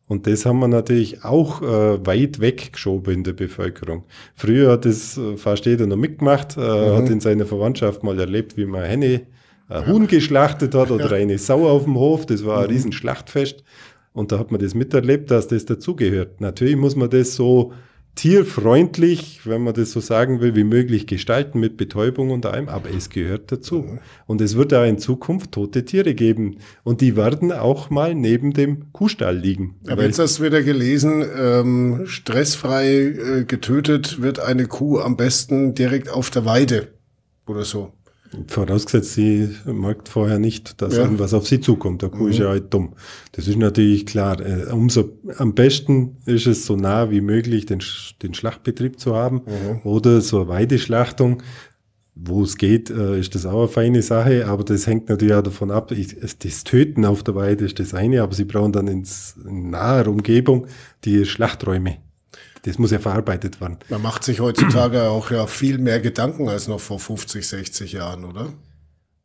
[0.07, 4.05] Und das haben wir natürlich auch äh, weit weggeschoben in der Bevölkerung.
[4.35, 6.97] Früher hat das äh, fast jeder noch mitgemacht, äh, mhm.
[6.97, 9.27] hat in seiner Verwandtschaft mal erlebt, wie man Henne,
[9.69, 12.27] ein Huhn geschlachtet hat oder eine Sau auf dem Hof.
[12.27, 12.71] Das war ein mhm.
[12.71, 13.63] Riesenschlachtfest.
[14.13, 16.41] Und da hat man das miterlebt, dass das dazugehört.
[16.41, 17.73] Natürlich muss man das so
[18.19, 22.91] tierfreundlich, wenn man das so sagen will, wie möglich gestalten mit Betäubung und allem, aber
[22.91, 23.99] es gehört dazu.
[24.27, 26.57] Und es wird auch in Zukunft tote Tiere geben.
[26.83, 29.77] Und die werden auch mal neben dem Kuhstall liegen.
[29.87, 35.77] Aber jetzt hast du wieder gelesen, ähm, stressfrei äh, getötet wird eine Kuh am besten
[35.77, 36.89] direkt auf der Weide
[37.47, 37.93] oder so.
[38.47, 41.03] Vorausgesetzt, sie merkt vorher nicht, dass ja.
[41.03, 42.03] irgendwas auf sie zukommt.
[42.03, 42.31] Der Kuh mhm.
[42.31, 42.95] ist ja halt dumm.
[43.33, 44.41] Das ist natürlich klar.
[44.41, 47.83] Äh, umso am besten ist es so nah wie möglich, den,
[48.23, 49.81] den Schlachtbetrieb zu haben mhm.
[49.85, 51.43] oder so eine Weideschlachtung.
[52.21, 55.43] Wo es geht, äh, ist das auch eine feine Sache, aber das hängt natürlich auch
[55.43, 55.93] davon ab.
[56.41, 60.09] Das Töten auf der Weide ist das eine, aber sie brauchen dann ins, in naher
[60.09, 60.67] Umgebung
[61.05, 61.99] die Schlachträume.
[62.63, 63.79] Das muss ja verarbeitet werden.
[63.89, 68.25] Man macht sich heutzutage auch ja viel mehr Gedanken als noch vor 50, 60 Jahren,
[68.25, 68.53] oder?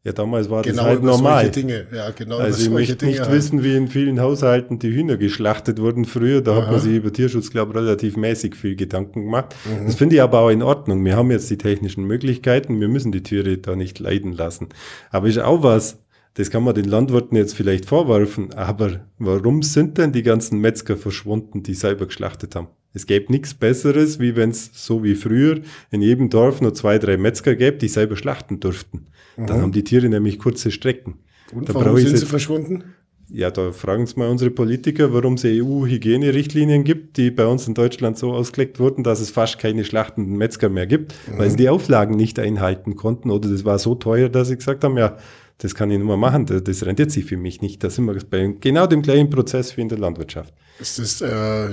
[0.05, 1.49] Ja, damals war genau das halt normal.
[1.49, 1.87] Dinge.
[1.93, 3.31] Ja, genau also ich möchte nicht halt.
[3.31, 6.41] wissen, wie in vielen Haushalten die Hühner geschlachtet wurden früher.
[6.41, 6.61] Da Aha.
[6.61, 9.55] hat man sich über Tierschutz, glaube ich, relativ mäßig viel Gedanken gemacht.
[9.63, 9.85] Mhm.
[9.85, 11.05] Das finde ich aber auch in Ordnung.
[11.05, 12.81] Wir haben jetzt die technischen Möglichkeiten.
[12.81, 14.67] Wir müssen die Tiere da nicht leiden lassen.
[15.09, 15.99] Aber ist auch was,
[16.33, 18.53] das kann man den Landwirten jetzt vielleicht vorwerfen.
[18.55, 22.67] Aber warum sind denn die ganzen Metzger verschwunden, die selber geschlachtet haben?
[22.93, 26.99] Es gäbe nichts Besseres, wie wenn es so wie früher in jedem Dorf nur zwei,
[26.99, 29.07] drei Metzger gäbe, die selber schlachten durften.
[29.35, 29.47] Mhm.
[29.47, 31.15] Dann haben die Tiere nämlich kurze Strecken.
[31.53, 32.83] Und da warum sind sie verschwunden?
[33.29, 37.73] Ja, da fragen Sie mal unsere Politiker, warum es EU-Hygienerichtlinien gibt, die bei uns in
[37.73, 41.39] Deutschland so ausgelegt wurden, dass es fast keine schlachtenden Metzger mehr gibt, mhm.
[41.39, 44.83] weil sie die Auflagen nicht einhalten konnten oder das war so teuer, dass sie gesagt
[44.83, 45.17] haben, ja,
[45.57, 47.83] das kann ich nur mal machen, das, das rentiert sich für mich nicht.
[47.83, 50.53] Da sind wir bei genau dem gleichen Prozess wie in der Landwirtschaft.
[50.79, 51.65] Ist das äh,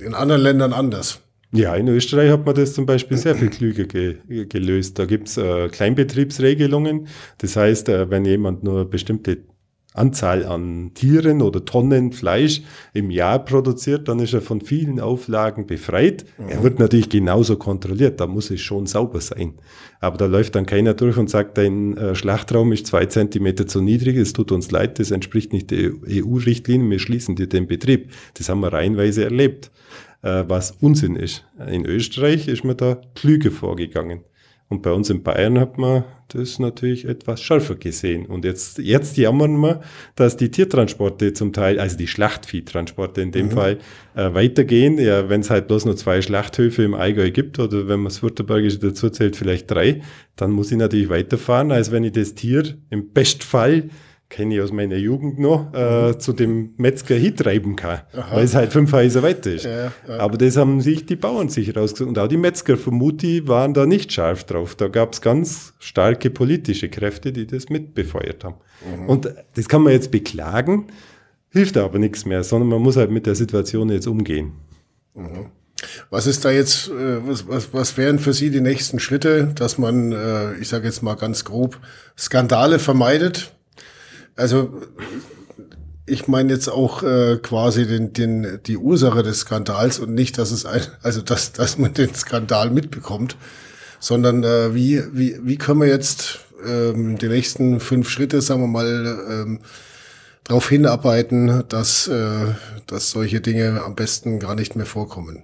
[0.00, 1.20] in anderen Ländern anders?
[1.52, 4.98] Ja, in Österreich hat man das zum Beispiel sehr viel klüger ge gelöst.
[4.98, 7.06] Da gibt's äh, Kleinbetriebsregelungen.
[7.38, 9.38] Das heißt, äh, wenn jemand nur bestimmte
[9.94, 15.66] Anzahl an Tieren oder Tonnen Fleisch im Jahr produziert, dann ist er von vielen Auflagen
[15.68, 16.26] befreit.
[16.36, 16.48] Mhm.
[16.48, 19.54] Er wird natürlich genauso kontrolliert, da muss es schon sauber sein.
[20.00, 23.80] Aber da läuft dann keiner durch und sagt, dein äh, Schlachtraum ist zwei Zentimeter zu
[23.80, 28.10] niedrig, es tut uns leid, das entspricht nicht der EU-Richtlinie, wir schließen dir den Betrieb.
[28.34, 29.70] Das haben wir reihenweise erlebt,
[30.22, 31.44] äh, was Unsinn ist.
[31.70, 34.24] In Österreich ist man da klüger vorgegangen.
[34.68, 38.26] Und bei uns in Bayern hat man das natürlich etwas schärfer gesehen.
[38.26, 39.82] Und jetzt, jetzt jammern wir,
[40.16, 43.50] dass die Tiertransporte zum Teil, also die Schlachtviehtransporte in dem mhm.
[43.50, 43.78] Fall,
[44.16, 44.98] äh, weitergehen.
[44.98, 48.22] Ja, wenn es halt bloß nur zwei Schlachthöfe im Allgäu gibt oder wenn man das
[48.22, 50.00] Württembergische dazu zählt, vielleicht drei,
[50.36, 53.90] dann muss ich natürlich weiterfahren, als wenn ich das Tier im Bestfall
[54.28, 56.20] kenne ich aus meiner Jugend noch, äh, mhm.
[56.20, 58.36] zu dem Metzger hitreiben kann, Aha.
[58.36, 59.64] weil es halt fünf Häuser weiter ist.
[59.64, 60.18] Ja, ja.
[60.18, 62.08] Aber das haben sich die Bauern sich rausgesucht.
[62.08, 64.74] Und auch die Metzger, vermute ich, waren da nicht scharf drauf.
[64.74, 68.56] Da gab es ganz starke politische Kräfte, die das mitbefeuert haben.
[68.84, 69.08] Mhm.
[69.08, 70.88] Und das kann man jetzt beklagen,
[71.50, 74.52] hilft aber nichts mehr, sondern man muss halt mit der Situation jetzt umgehen.
[75.14, 75.50] Mhm.
[76.10, 79.78] Was ist da jetzt, äh, was, was, was wären für Sie die nächsten Schritte, dass
[79.78, 81.78] man, äh, ich sage jetzt mal ganz grob,
[82.16, 83.52] Skandale vermeidet?
[84.36, 84.82] Also
[86.06, 90.50] ich meine jetzt auch äh, quasi den, den, die Ursache des Skandals und nicht, dass
[90.50, 93.36] es ein, also dass, dass man den Skandal mitbekommt,
[94.00, 98.66] sondern äh, wie, wie, wie können wir jetzt ähm, die nächsten fünf Schritte, sagen wir
[98.66, 99.60] mal, ähm,
[100.44, 102.46] darauf hinarbeiten, dass, äh,
[102.86, 105.42] dass solche Dinge am besten gar nicht mehr vorkommen.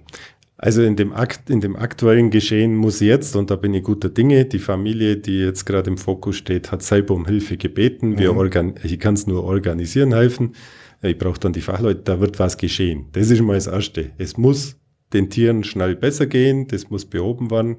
[0.63, 4.09] Also in dem, Akt, in dem aktuellen Geschehen muss jetzt, und da bin ich guter
[4.09, 8.19] Dinge, die Familie, die jetzt gerade im Fokus steht, hat selber um Hilfe gebeten.
[8.19, 8.37] Wir mhm.
[8.37, 10.53] organ ich kann es nur organisieren helfen.
[11.01, 13.07] Ich brauche dann die Fachleute, da wird was geschehen.
[13.13, 14.11] Das ist mal das Erste.
[14.19, 14.79] Es muss
[15.13, 17.77] den Tieren schnell besser gehen, das muss behoben werden.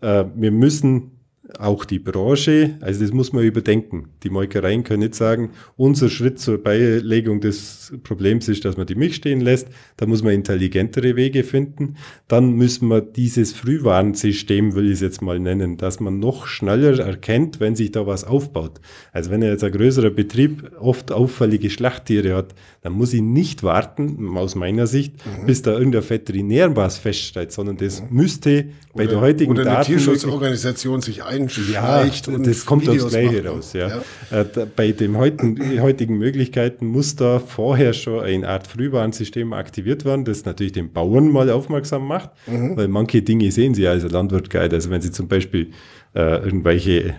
[0.00, 1.21] Äh, wir müssen
[1.58, 4.08] auch die Branche, also das muss man überdenken.
[4.22, 8.94] Die Molkereien können nicht sagen, unser Schritt zur Beilegung des Problems ist, dass man die
[8.94, 9.68] Milch stehen lässt.
[9.96, 11.96] Da muss man intelligentere Wege finden.
[12.28, 16.98] Dann müssen wir dieses Frühwarnsystem, will ich es jetzt mal nennen, dass man noch schneller
[16.98, 18.80] erkennt, wenn sich da was aufbaut.
[19.12, 24.36] Also wenn jetzt ein größerer Betrieb oft auffällige Schlachttiere hat, dann muss ich nicht warten,
[24.36, 25.46] aus meiner Sicht, mhm.
[25.46, 28.08] bis da irgendein Veterinär was feststellt, sondern das mhm.
[28.10, 33.04] müsste bei oder, der heutigen oder eine Tierschutzorganisation sich einschleicht ja, und das kommt Videos
[33.04, 33.72] aufs Gleiche raus.
[33.72, 34.02] Ja.
[34.30, 34.40] ja.
[34.40, 40.24] Äh, bei den heutigen, heutigen Möglichkeiten muss da vorher schon eine Art Frühwarnsystem aktiviert werden,
[40.24, 42.76] das natürlich den Bauern mal aufmerksam macht, mhm.
[42.76, 44.70] weil manche Dinge sehen sie als Landwirt geil.
[44.72, 45.70] Also wenn sie zum Beispiel
[46.14, 47.12] äh, irgendwelche äh,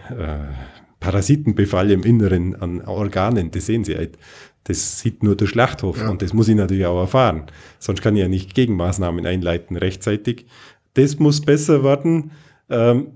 [1.00, 4.18] Parasitenbefalle im Inneren an Organen, das sehen sie halt.
[4.66, 6.10] Das sieht nur der Schlachthof ja.
[6.10, 7.44] und das muss ich natürlich auch erfahren.
[7.80, 10.46] Sonst kann ich ja nicht Gegenmaßnahmen einleiten rechtzeitig.
[10.94, 12.32] Das muss besser werden.
[12.70, 13.08] Ähm,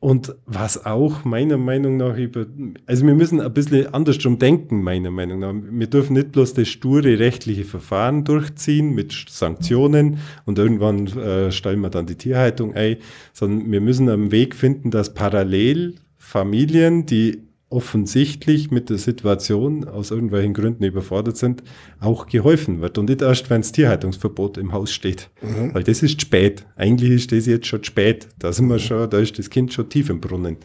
[0.00, 2.46] und was auch meiner Meinung nach über,
[2.86, 5.54] also wir müssen ein bisschen andersrum denken, meiner Meinung nach.
[5.54, 11.80] Wir dürfen nicht bloß das sture rechtliche Verfahren durchziehen mit Sanktionen und irgendwann äh, stellen
[11.80, 12.98] wir dann die Tierhaltung ein,
[13.32, 20.10] sondern wir müssen einen Weg finden, dass parallel Familien, die offensichtlich mit der Situation aus
[20.10, 21.62] irgendwelchen Gründen überfordert sind,
[22.00, 22.96] auch geholfen wird.
[22.96, 25.28] Und nicht erst, wenn das Tierhaltungsverbot im Haus steht.
[25.42, 25.74] Mhm.
[25.74, 26.64] Weil das ist spät.
[26.76, 28.28] Eigentlich ist das jetzt schon spät.
[28.38, 28.80] Da sind wir mhm.
[28.80, 30.56] schon, da ist das Kind schon tief im Brunnen.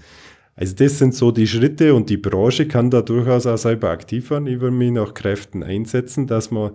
[0.56, 4.30] Also das sind so die Schritte und die Branche kann da durchaus auch selber aktiv
[4.30, 4.48] werden.
[4.48, 6.72] Ich würde mich nach Kräften einsetzen, dass man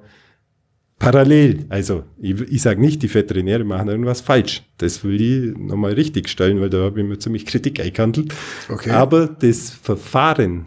[0.99, 4.63] parallel, also ich, ich sage nicht, die Veterinäre machen irgendwas falsch.
[4.79, 8.35] Das will ich nochmal richtig stellen, weil da habe ich mir ziemlich Kritik eingehandelt.
[8.69, 8.91] Okay.
[8.91, 10.67] Aber das Verfahren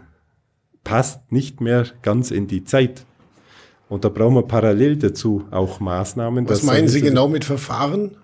[0.84, 3.04] passt nicht mehr ganz in die Zeit.
[3.88, 6.48] Und da brauchen wir parallel dazu auch Maßnahmen.
[6.48, 8.16] Was meinen Sie genau mit Verfahren?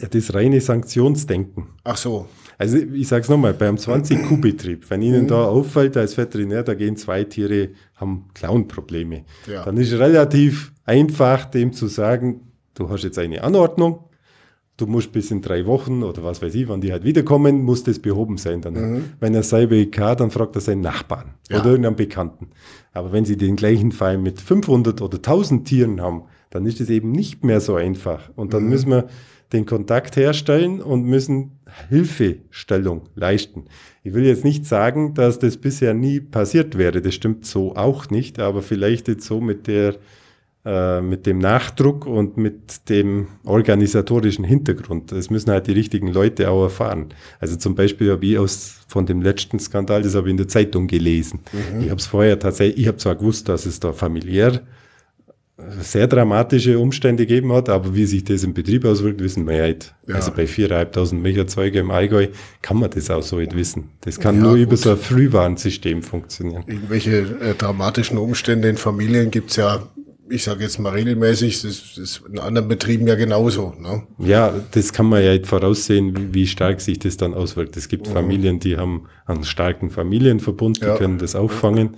[0.00, 1.68] Ja, das reine Sanktionsdenken.
[1.82, 2.28] Ach so.
[2.58, 5.28] Also ich sage es nochmal, beim 20-Kuh-Betrieb, wenn Ihnen mhm.
[5.28, 9.64] da auffällt als Veterinär, da gehen zwei Tiere, haben Klauenprobleme, ja.
[9.64, 14.04] dann ist relativ einfach dem zu sagen, du hast jetzt eine Anordnung,
[14.76, 17.84] du musst bis in drei Wochen oder was weiß ich, wann die halt wiederkommen, muss
[17.84, 18.60] das behoben sein.
[18.60, 19.04] Dann, mhm.
[19.20, 21.60] Wenn er selber hat, dann fragt er seinen Nachbarn ja.
[21.60, 22.50] oder irgendeinen Bekannten.
[22.92, 26.90] Aber wenn Sie den gleichen Fall mit 500 oder 1000 Tieren haben, dann ist es
[26.90, 28.30] eben nicht mehr so einfach.
[28.36, 28.68] Und dann mhm.
[28.70, 29.08] müssen wir
[29.52, 33.64] den Kontakt herstellen und müssen Hilfestellung leisten.
[34.02, 37.00] Ich will jetzt nicht sagen, dass das bisher nie passiert wäre.
[37.00, 39.96] Das stimmt so auch nicht, aber vielleicht jetzt so mit der
[40.64, 45.12] äh, mit dem Nachdruck und mit dem organisatorischen Hintergrund.
[45.12, 47.08] Das müssen halt die richtigen Leute auch erfahren.
[47.38, 50.48] Also zum Beispiel habe ich aus von dem letzten Skandal, das habe ich in der
[50.48, 51.40] Zeitung gelesen.
[51.52, 51.82] Mhm.
[51.82, 54.62] Ich habe es vorher tatsächlich, ich habe zwar gewusst, dass es da familiär
[55.80, 59.66] sehr dramatische Umstände gegeben hat, aber wie sich das im Betrieb auswirkt, wissen wir ja
[59.68, 59.94] nicht.
[60.08, 60.16] Ja.
[60.16, 62.28] Also bei 4.500 Milcherzeuger im Allgäu
[62.60, 63.90] kann man das auch so nicht wissen.
[64.00, 64.60] Das kann ja, nur gut.
[64.62, 66.64] über so ein Frühwarnsystem funktionieren.
[66.66, 69.86] Irgendwelche äh, dramatischen Umstände in Familien gibt's ja,
[70.28, 73.74] ich sage jetzt mal regelmäßig, das ist in anderen Betrieben ja genauso.
[73.78, 74.06] Ne?
[74.18, 77.76] Ja, das kann man ja voraussehen, wie, wie stark sich das dann auswirkt.
[77.76, 78.12] Es gibt mhm.
[78.12, 80.96] Familien, die haben einen starken Familienverbund, die ja.
[80.96, 81.96] können das auffangen.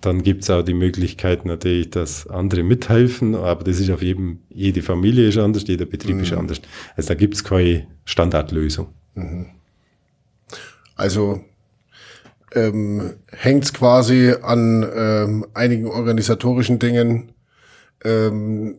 [0.00, 4.82] Dann gibt's auch die Möglichkeit natürlich, dass andere mithelfen, aber das ist auf jedem, jede
[4.82, 6.22] Familie ist anders, jeder Betrieb mhm.
[6.22, 6.60] ist anders.
[6.96, 8.88] Also da gibt's keine Standardlösung.
[9.14, 9.46] Mhm.
[10.94, 11.40] Also
[12.54, 17.32] ähm, hängt quasi an ähm, einigen organisatorischen Dingen,
[18.04, 18.76] ähm,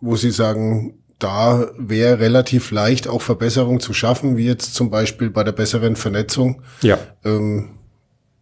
[0.00, 5.30] wo Sie sagen, da wäre relativ leicht auch Verbesserung zu schaffen, wie jetzt zum Beispiel
[5.30, 6.62] bei der besseren Vernetzung.
[6.82, 6.98] Ja.
[7.24, 7.78] Ähm,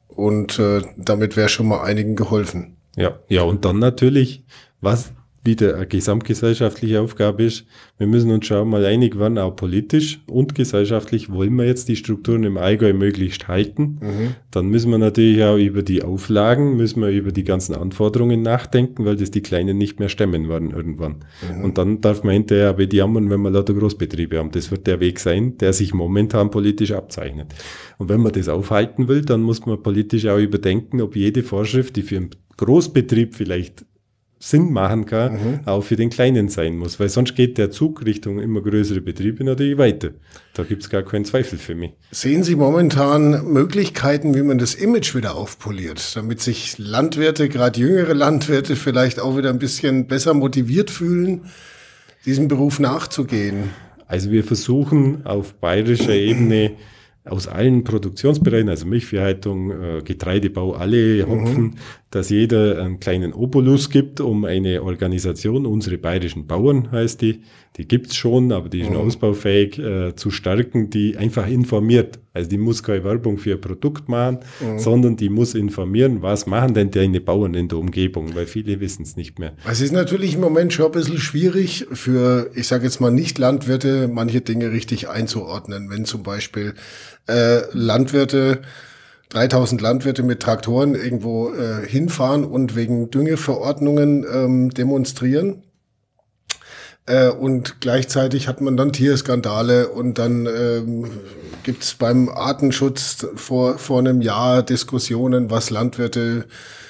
[0.09, 2.77] und äh, damit wäre schon mal einigen geholfen.
[2.97, 4.45] Ja, ja, und dann natürlich,
[4.81, 5.13] was
[5.45, 7.65] wieder eine gesamtgesellschaftliche Aufgabe ist.
[7.97, 11.97] Wir müssen uns schon mal einig werden, auch politisch und gesellschaftlich wollen wir jetzt die
[11.97, 13.99] Strukturen im Allgäu möglichst halten.
[14.01, 14.35] Mhm.
[14.51, 19.05] Dann müssen wir natürlich auch über die Auflagen, müssen wir über die ganzen Anforderungen nachdenken,
[19.05, 21.17] weil das die Kleinen nicht mehr stemmen werden irgendwann.
[21.51, 21.65] Mhm.
[21.65, 24.51] Und dann darf man hinterher aber jammern, wenn wir lauter Großbetriebe haben.
[24.51, 27.55] Das wird der Weg sein, der sich momentan politisch abzeichnet.
[27.99, 31.97] Und wenn man das aufhalten will, dann muss man politisch auch überdenken, ob jede Vorschrift,
[31.97, 33.85] die für einen Großbetrieb vielleicht
[34.41, 35.61] Sinn machen kann, mhm.
[35.65, 37.01] auch für den Kleinen sein muss.
[37.01, 40.11] Weil sonst geht der Zug Richtung immer größere Betriebe natürlich weiter.
[40.55, 41.93] Da gibt es gar keinen Zweifel für mich.
[42.13, 48.15] Sehen Sie momentan Möglichkeiten, wie man das Image wieder aufpoliert, damit sich Landwirte, gerade jüngere
[48.15, 51.47] Landwirte, vielleicht auch wieder ein bisschen besser motiviert fühlen,
[52.25, 53.71] diesem Beruf nachzugehen?
[54.07, 56.73] Also wir versuchen auf bayerischer Ebene
[57.31, 61.75] aus allen Produktionsbereichen, also Milchviehhaltung, äh, Getreidebau, alle Hopfen, mhm.
[62.11, 67.43] Dass jeder einen kleinen Obolus gibt, um eine Organisation, unsere bayerischen Bauern heißt die,
[67.77, 68.97] die gibt's schon, aber die ist mhm.
[68.97, 72.19] ausbaufähig, äh, zu stärken, die einfach informiert.
[72.33, 74.79] Also die muss keine Werbung für ihr Produkt machen, mhm.
[74.79, 79.03] sondern die muss informieren, was machen denn deine Bauern in der Umgebung, weil viele wissen
[79.03, 79.53] es nicht mehr.
[79.69, 84.09] Es ist natürlich im Moment schon ein bisschen schwierig für, ich sage jetzt mal, Nicht-Landwirte
[84.09, 85.91] manche Dinge richtig einzuordnen.
[85.91, 86.75] Wenn zum Beispiel
[87.29, 88.63] äh, Landwirte
[89.31, 95.63] 3000 Landwirte mit Traktoren irgendwo äh, hinfahren und wegen Düngeverordnungen ähm, demonstrieren.
[97.07, 101.11] Äh, und gleichzeitig hat man dann Tierskandale und dann ähm,
[101.63, 106.47] gibt es beim Artenschutz vor, vor einem Jahr Diskussionen, was Landwirte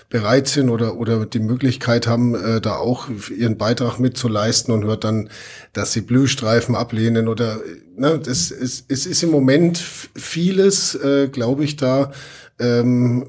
[0.08, 5.04] bereit sind oder, oder die Möglichkeit haben, äh, da auch ihren Beitrag mitzuleisten und hört
[5.04, 5.28] dann,
[5.72, 7.60] dass sie Blühstreifen ablehnen oder
[7.96, 12.12] ne, das ist, es ist im Moment vieles, äh, glaube ich, da
[12.58, 13.26] ähm,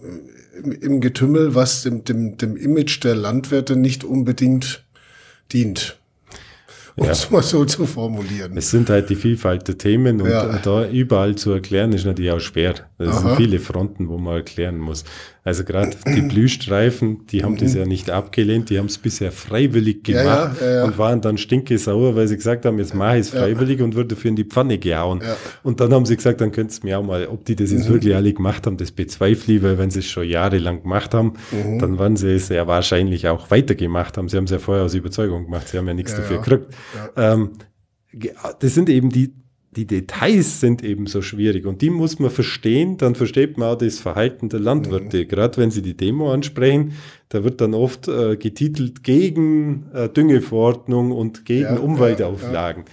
[0.82, 4.84] im Getümmel, was dem, dem, dem Image der Landwirte nicht unbedingt
[5.52, 6.00] dient
[7.00, 7.12] um ja.
[7.14, 8.58] es mal so zu formulieren.
[8.58, 10.58] Es sind halt die Vielfalt der Themen und ja.
[10.58, 12.76] da überall zu erklären ist natürlich auch schwer.
[12.98, 15.06] Es sind viele Fronten, wo man erklären muss.
[15.50, 20.04] Also gerade die Blühstreifen, die haben das ja nicht abgelehnt, die haben es bisher freiwillig
[20.04, 23.22] gemacht ja, ja, ja, und waren dann stinkesauer, weil sie gesagt haben, jetzt mache ich
[23.22, 25.24] es freiwillig und wurde dafür in die Pfanne gehauen.
[25.64, 27.90] Und dann haben sie gesagt, dann könnt ihr mir auch mal, ob die das jetzt
[27.90, 27.94] mhm.
[27.94, 31.34] wirklich alle gemacht haben, das bezweifle ich, weil wenn sie es schon jahrelang gemacht haben,
[31.52, 31.80] mhm.
[31.80, 34.30] dann werden sie es ja wahrscheinlich auch weitergemacht haben.
[34.30, 36.68] Sie haben es ja vorher aus Überzeugung gemacht, sie haben ja nichts dafür gekriegt.
[37.18, 37.54] Ähm,
[38.60, 39.34] das sind eben die
[39.72, 43.78] die Details sind eben so schwierig und die muss man verstehen, dann versteht man auch
[43.78, 45.24] das Verhalten der Landwirte.
[45.24, 45.28] Mhm.
[45.28, 46.94] Gerade wenn sie die Demo ansprechen,
[47.30, 52.86] da wird dann oft äh, getitelt gegen äh, Düngeverordnung und gegen ja, Umweltauflagen.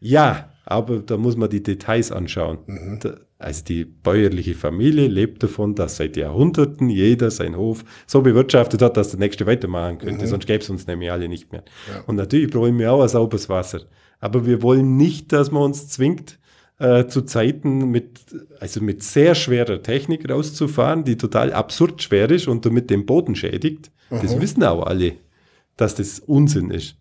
[0.00, 0.32] Ja, ja.
[0.32, 2.58] ja, aber da muss man die Details anschauen.
[2.66, 2.98] Mhm.
[3.00, 8.80] Da, also die bäuerliche Familie lebt davon, dass seit Jahrhunderten jeder sein Hof so bewirtschaftet
[8.80, 10.28] hat, dass der Nächste weitermachen könnte, mhm.
[10.28, 11.64] sonst gäbe es uns nämlich alle nicht mehr.
[12.06, 13.80] Und natürlich brauchen wir auch ein sauberes Wasser.
[14.22, 16.38] Aber wir wollen nicht, dass man uns zwingt,
[16.78, 18.20] äh, zu Zeiten mit,
[18.60, 23.34] also mit sehr schwerer Technik rauszufahren, die total absurd schwer ist und damit den Boden
[23.34, 23.90] schädigt.
[24.10, 24.20] Aha.
[24.22, 25.14] Das wissen auch alle,
[25.76, 26.96] dass das Unsinn ist.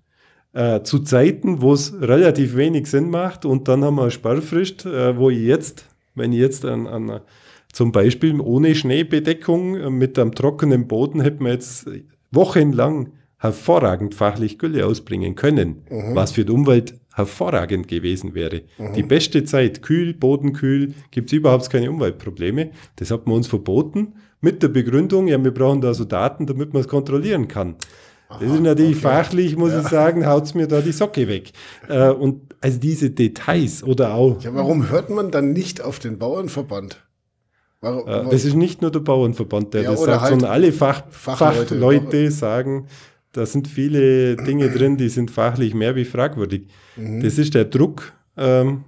[0.54, 4.86] Äh, zu Zeiten, wo es relativ wenig Sinn macht und dann haben wir eine Sparfrist,
[4.86, 7.22] äh, wo ich jetzt, wenn ich jetzt an, an
[7.72, 11.88] zum Beispiel ohne Schneebedeckung äh, mit einem trockenen Boden hätten wir jetzt
[12.32, 16.16] wochenlang hervorragend fachlich Gülle ausbringen können, mhm.
[16.16, 18.62] was für die Umwelt hervorragend gewesen wäre.
[18.78, 18.94] Mhm.
[18.94, 22.72] Die beste Zeit, kühl, bodenkühl, gibt es überhaupt keine Umweltprobleme.
[22.96, 26.74] Das hat man uns verboten mit der Begründung, ja, wir brauchen da so Daten, damit
[26.74, 27.76] man es kontrollieren kann.
[28.30, 29.02] das ist natürlich okay.
[29.02, 29.82] fachlich, muss ja.
[29.82, 31.52] ich sagen, haut's mir da die Socke weg.
[31.88, 34.42] Äh, und also diese Details oder auch.
[34.42, 37.06] Ja, warum hört man dann nicht auf den Bauernverband?
[37.82, 38.30] Warum, warum?
[38.30, 41.76] Das ist nicht nur der Bauernverband, der ja, das sagt, halt sondern alle Fach, Fachleute,
[41.76, 42.88] Fachleute sagen,
[43.32, 46.68] da sind viele Dinge drin, die sind fachlich mehr wie fragwürdig.
[46.98, 47.22] Mhm.
[47.22, 48.84] Das ist der Druck, ähm,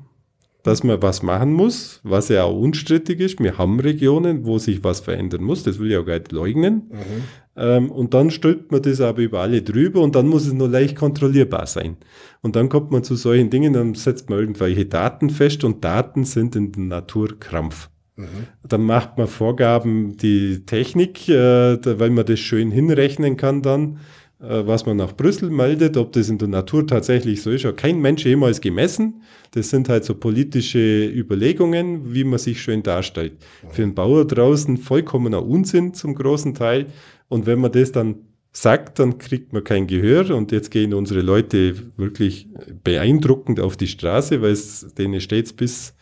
[0.64, 3.40] dass man was machen muss, was ja auch unstrittig ist.
[3.40, 6.90] Wir haben Regionen, wo sich was verändern muss, das will ich auch gar nicht leugnen.
[6.90, 7.24] Mhm.
[7.56, 10.70] Ähm, und dann stülpt man das aber über alle drüber und dann muss es nur
[10.70, 11.98] leicht kontrollierbar sein.
[12.42, 16.24] Und dann kommt man zu solchen Dingen, dann setzt man irgendwelche Daten fest und Daten
[16.24, 17.90] sind in der Natur Krampf.
[18.16, 18.48] Mhm.
[18.68, 24.00] Dann macht man Vorgaben, die Technik, äh, weil man das schön hinrechnen kann dann
[24.46, 28.02] was man nach Brüssel meldet, ob das in der Natur tatsächlich so ist, hat kein
[28.02, 29.22] Mensch jemals gemessen.
[29.52, 33.34] Das sind halt so politische Überlegungen, wie man sich schön darstellt.
[33.70, 36.88] Für einen Bauer draußen vollkommener Unsinn zum großen Teil.
[37.30, 38.16] Und wenn man das dann
[38.52, 40.36] sagt, dann kriegt man kein Gehör.
[40.36, 42.50] Und jetzt gehen unsere Leute wirklich
[42.84, 45.94] beeindruckend auf die Straße, weil es denen steht bis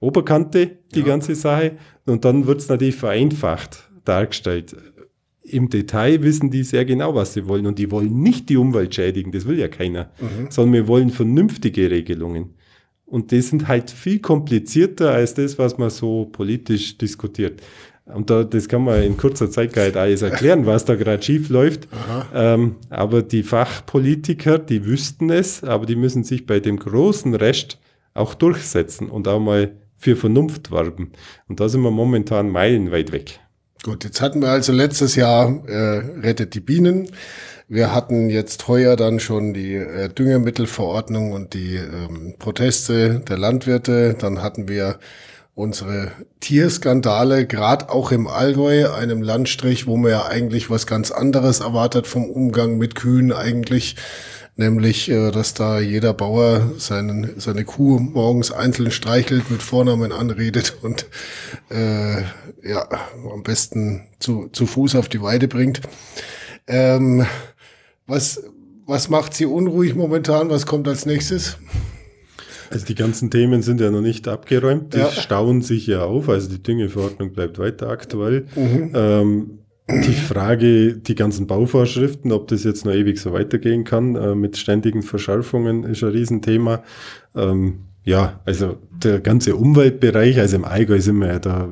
[0.00, 1.06] Oberkante, die ja.
[1.06, 1.76] ganze Sache.
[2.06, 4.74] Und dann wird es natürlich vereinfacht dargestellt
[5.50, 7.66] im Detail wissen die sehr genau, was sie wollen.
[7.66, 10.50] Und die wollen nicht die Umwelt schädigen, das will ja keiner, mhm.
[10.50, 12.54] sondern wir wollen vernünftige Regelungen.
[13.04, 17.62] Und die sind halt viel komplizierter als das, was man so politisch diskutiert.
[18.06, 21.22] Und da, das kann man in kurzer Zeit gar nicht alles erklären, was da gerade
[21.22, 21.88] schief läuft.
[22.34, 27.78] Ähm, aber die Fachpolitiker, die wüssten es, aber die müssen sich bei dem großen Rest
[28.14, 31.12] auch durchsetzen und auch mal für Vernunft werben.
[31.48, 33.40] Und da sind wir momentan meilenweit weg.
[33.86, 37.08] Gut, jetzt hatten wir also letztes Jahr äh, Rettet die Bienen.
[37.68, 44.16] Wir hatten jetzt heuer dann schon die äh, Düngemittelverordnung und die ähm, Proteste der Landwirte.
[44.18, 44.98] Dann hatten wir
[45.54, 46.10] unsere
[46.40, 52.08] Tierskandale, gerade auch im Allgäu, einem Landstrich, wo man ja eigentlich was ganz anderes erwartet
[52.08, 53.94] vom Umgang mit Kühen eigentlich
[54.56, 60.78] nämlich, äh, dass da jeder Bauer seinen, seine Kuh morgens einzeln streichelt, mit Vornamen anredet
[60.82, 61.06] und
[61.70, 62.22] äh,
[62.62, 62.88] ja,
[63.32, 65.80] am besten zu, zu Fuß auf die Weide bringt.
[66.66, 67.26] Ähm,
[68.06, 68.42] was,
[68.86, 70.50] was macht Sie unruhig momentan?
[70.50, 71.58] Was kommt als nächstes?
[72.70, 75.10] Also die ganzen Themen sind ja noch nicht abgeräumt, die ja.
[75.12, 78.46] stauen sich ja auf, also die Düngeverordnung bleibt weiter aktuell.
[78.56, 78.92] Mhm.
[78.94, 79.58] Ähm,
[79.88, 84.56] die Frage, die ganzen Bauvorschriften, ob das jetzt noch ewig so weitergehen kann, äh, mit
[84.56, 86.82] ständigen Verschärfungen, ist ein Riesenthema.
[87.36, 91.68] Ähm, ja, also der ganze Umweltbereich, also im Allgäu sind wir ja da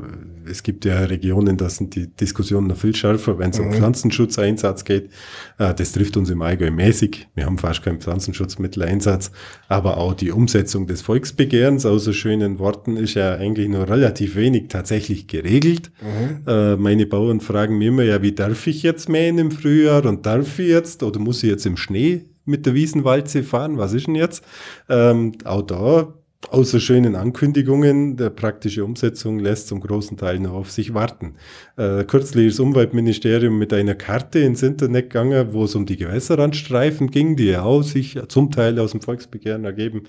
[0.49, 3.67] es gibt ja Regionen, da sind die Diskussionen noch viel schärfer, wenn es mhm.
[3.67, 5.11] um Pflanzenschutzeinsatz geht.
[5.59, 7.29] Äh, das trifft uns im Allgäu mäßig.
[7.35, 9.31] Wir haben fast keinen Pflanzenschutzmitteleinsatz.
[9.69, 14.69] Aber auch die Umsetzung des Volksbegehrens so schönen Worten ist ja eigentlich nur relativ wenig
[14.69, 15.91] tatsächlich geregelt.
[16.01, 16.47] Mhm.
[16.47, 20.27] Äh, meine Bauern fragen mir immer, ja, wie darf ich jetzt mähen im Frühjahr und
[20.27, 23.79] darf ich jetzt oder muss ich jetzt im Schnee mit der Wiesenwalze fahren?
[23.79, 24.45] Was ist denn jetzt?
[24.89, 26.15] Ähm, auch da
[26.51, 31.35] Außer schönen Ankündigungen, der praktische Umsetzung lässt zum großen Teil noch auf sich warten.
[31.77, 35.97] Äh, kürzlich ist das Umweltministerium mit einer Karte ins Internet gegangen, wo es um die
[35.97, 40.05] Gewässerrandstreifen ging, die ja auch sich zum Teil aus dem Volksbegehren ergeben.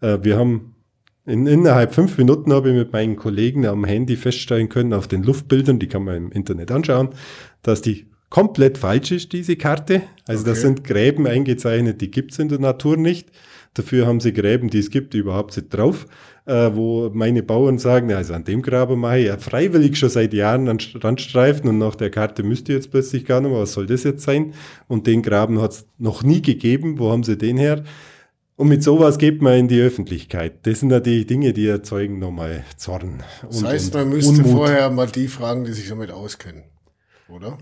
[0.00, 0.74] Äh, wir haben
[1.24, 5.24] in, innerhalb fünf Minuten habe ich mit meinen Kollegen am Handy feststellen können, auf den
[5.24, 7.10] Luftbildern, die kann man im Internet anschauen,
[7.62, 10.02] dass die komplett falsch ist, diese Karte.
[10.26, 10.50] Also okay.
[10.50, 13.30] das sind Gräben eingezeichnet, die gibt's in der Natur nicht.
[13.76, 16.06] Dafür haben sie Gräben, die es gibt, überhaupt nicht drauf,
[16.46, 20.32] äh, wo meine Bauern sagen, also an dem Graben mache ich ja freiwillig schon seit
[20.32, 23.86] Jahren an Randstreifen und nach der Karte müsste jetzt plötzlich gar nicht mehr, was soll
[23.86, 24.54] das jetzt sein?
[24.88, 27.84] Und den Graben hat es noch nie gegeben, wo haben sie den her?
[28.56, 30.66] Und mit sowas geht man in die Öffentlichkeit.
[30.66, 33.22] Das sind natürlich Dinge, die erzeugen nochmal Zorn.
[33.42, 34.52] Und, das heißt, man müsste Unmut.
[34.52, 36.64] vorher mal die fragen, die sich damit auskennen,
[37.28, 37.58] oder?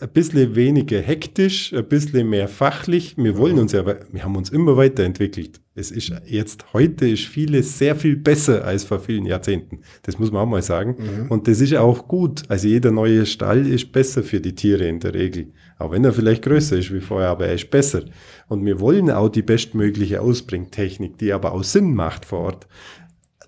[0.00, 3.16] Ein bisschen weniger hektisch, ein bisschen mehr fachlich.
[3.16, 5.60] Wir wollen uns ja, wir haben uns immer weiterentwickelt.
[5.74, 9.80] Es ist jetzt, heute ist vieles sehr viel besser als vor vielen Jahrzehnten.
[10.02, 10.96] Das muss man auch mal sagen.
[10.98, 11.30] Mhm.
[11.30, 12.42] Und das ist auch gut.
[12.48, 15.52] Also jeder neue Stall ist besser für die Tiere in der Regel.
[15.78, 18.04] Auch wenn er vielleicht größer ist wie vorher, aber er ist besser.
[18.48, 22.66] Und wir wollen auch die bestmögliche Ausbringtechnik, die aber auch Sinn macht vor Ort.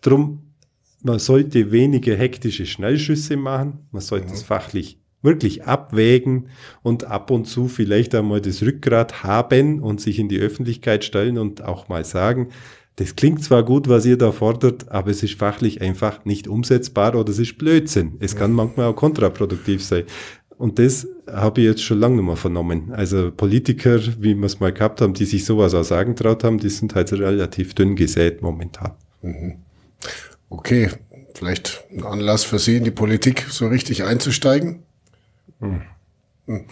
[0.02, 0.54] Drum,
[1.02, 3.86] man sollte weniger hektische Schnellschüsse machen.
[3.90, 4.34] Man sollte mhm.
[4.34, 6.48] es fachlich wirklich abwägen
[6.82, 11.38] und ab und zu vielleicht einmal das Rückgrat haben und sich in die Öffentlichkeit stellen
[11.38, 12.48] und auch mal sagen,
[12.96, 17.14] das klingt zwar gut, was ihr da fordert, aber es ist fachlich einfach nicht umsetzbar
[17.14, 18.16] oder es ist Blödsinn.
[18.18, 20.02] Es kann manchmal auch kontraproduktiv sein.
[20.56, 22.90] Und das habe ich jetzt schon lange nicht mehr vernommen.
[22.90, 26.58] Also Politiker, wie wir es mal gehabt haben, die sich sowas auch sagen traut haben,
[26.58, 28.92] die sind halt relativ dünn gesät momentan.
[29.22, 29.58] Mhm.
[30.50, 30.90] Okay,
[31.34, 34.82] vielleicht ein Anlass für Sie in die Politik so richtig einzusteigen?
[35.60, 35.82] Hm.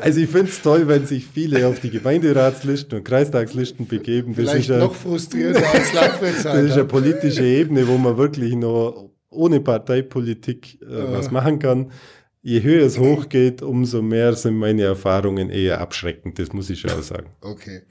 [0.00, 4.34] also ich finde es toll, wenn sich viele auf die Gemeinderatslisten und Kreistagslisten begeben.
[4.34, 6.46] Das Vielleicht ist noch frustrierender als Landwirtschaft.
[6.46, 11.12] Das ist eine politische Ebene, wo man wirklich noch ohne Parteipolitik äh, ja.
[11.12, 11.92] was machen kann.
[12.40, 16.38] Je höher es hochgeht, umso mehr sind meine Erfahrungen eher abschreckend.
[16.38, 17.26] Das muss ich schon auch sagen.
[17.42, 17.82] Okay.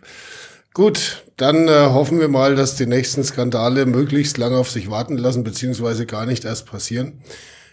[0.73, 5.17] Gut, dann äh, hoffen wir mal, dass die nächsten Skandale möglichst lange auf sich warten
[5.17, 7.21] lassen, beziehungsweise gar nicht erst passieren.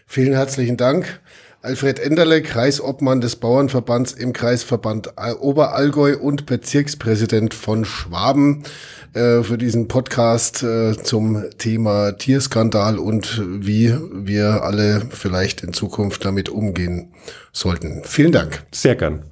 [0.07, 1.21] Vielen herzlichen Dank.
[1.65, 8.65] Alfred Enderle, Kreisobmann des Bauernverbands im Kreisverband Oberallgäu und Bezirkspräsident von Schwaben
[9.15, 16.27] äh, für diesen Podcast äh, zum Thema Tierskandal und wie wir alle vielleicht in Zukunft
[16.27, 17.15] damit umgehen
[17.51, 18.03] sollten.
[18.05, 18.63] Vielen Dank.
[18.71, 19.25] Sehr gern.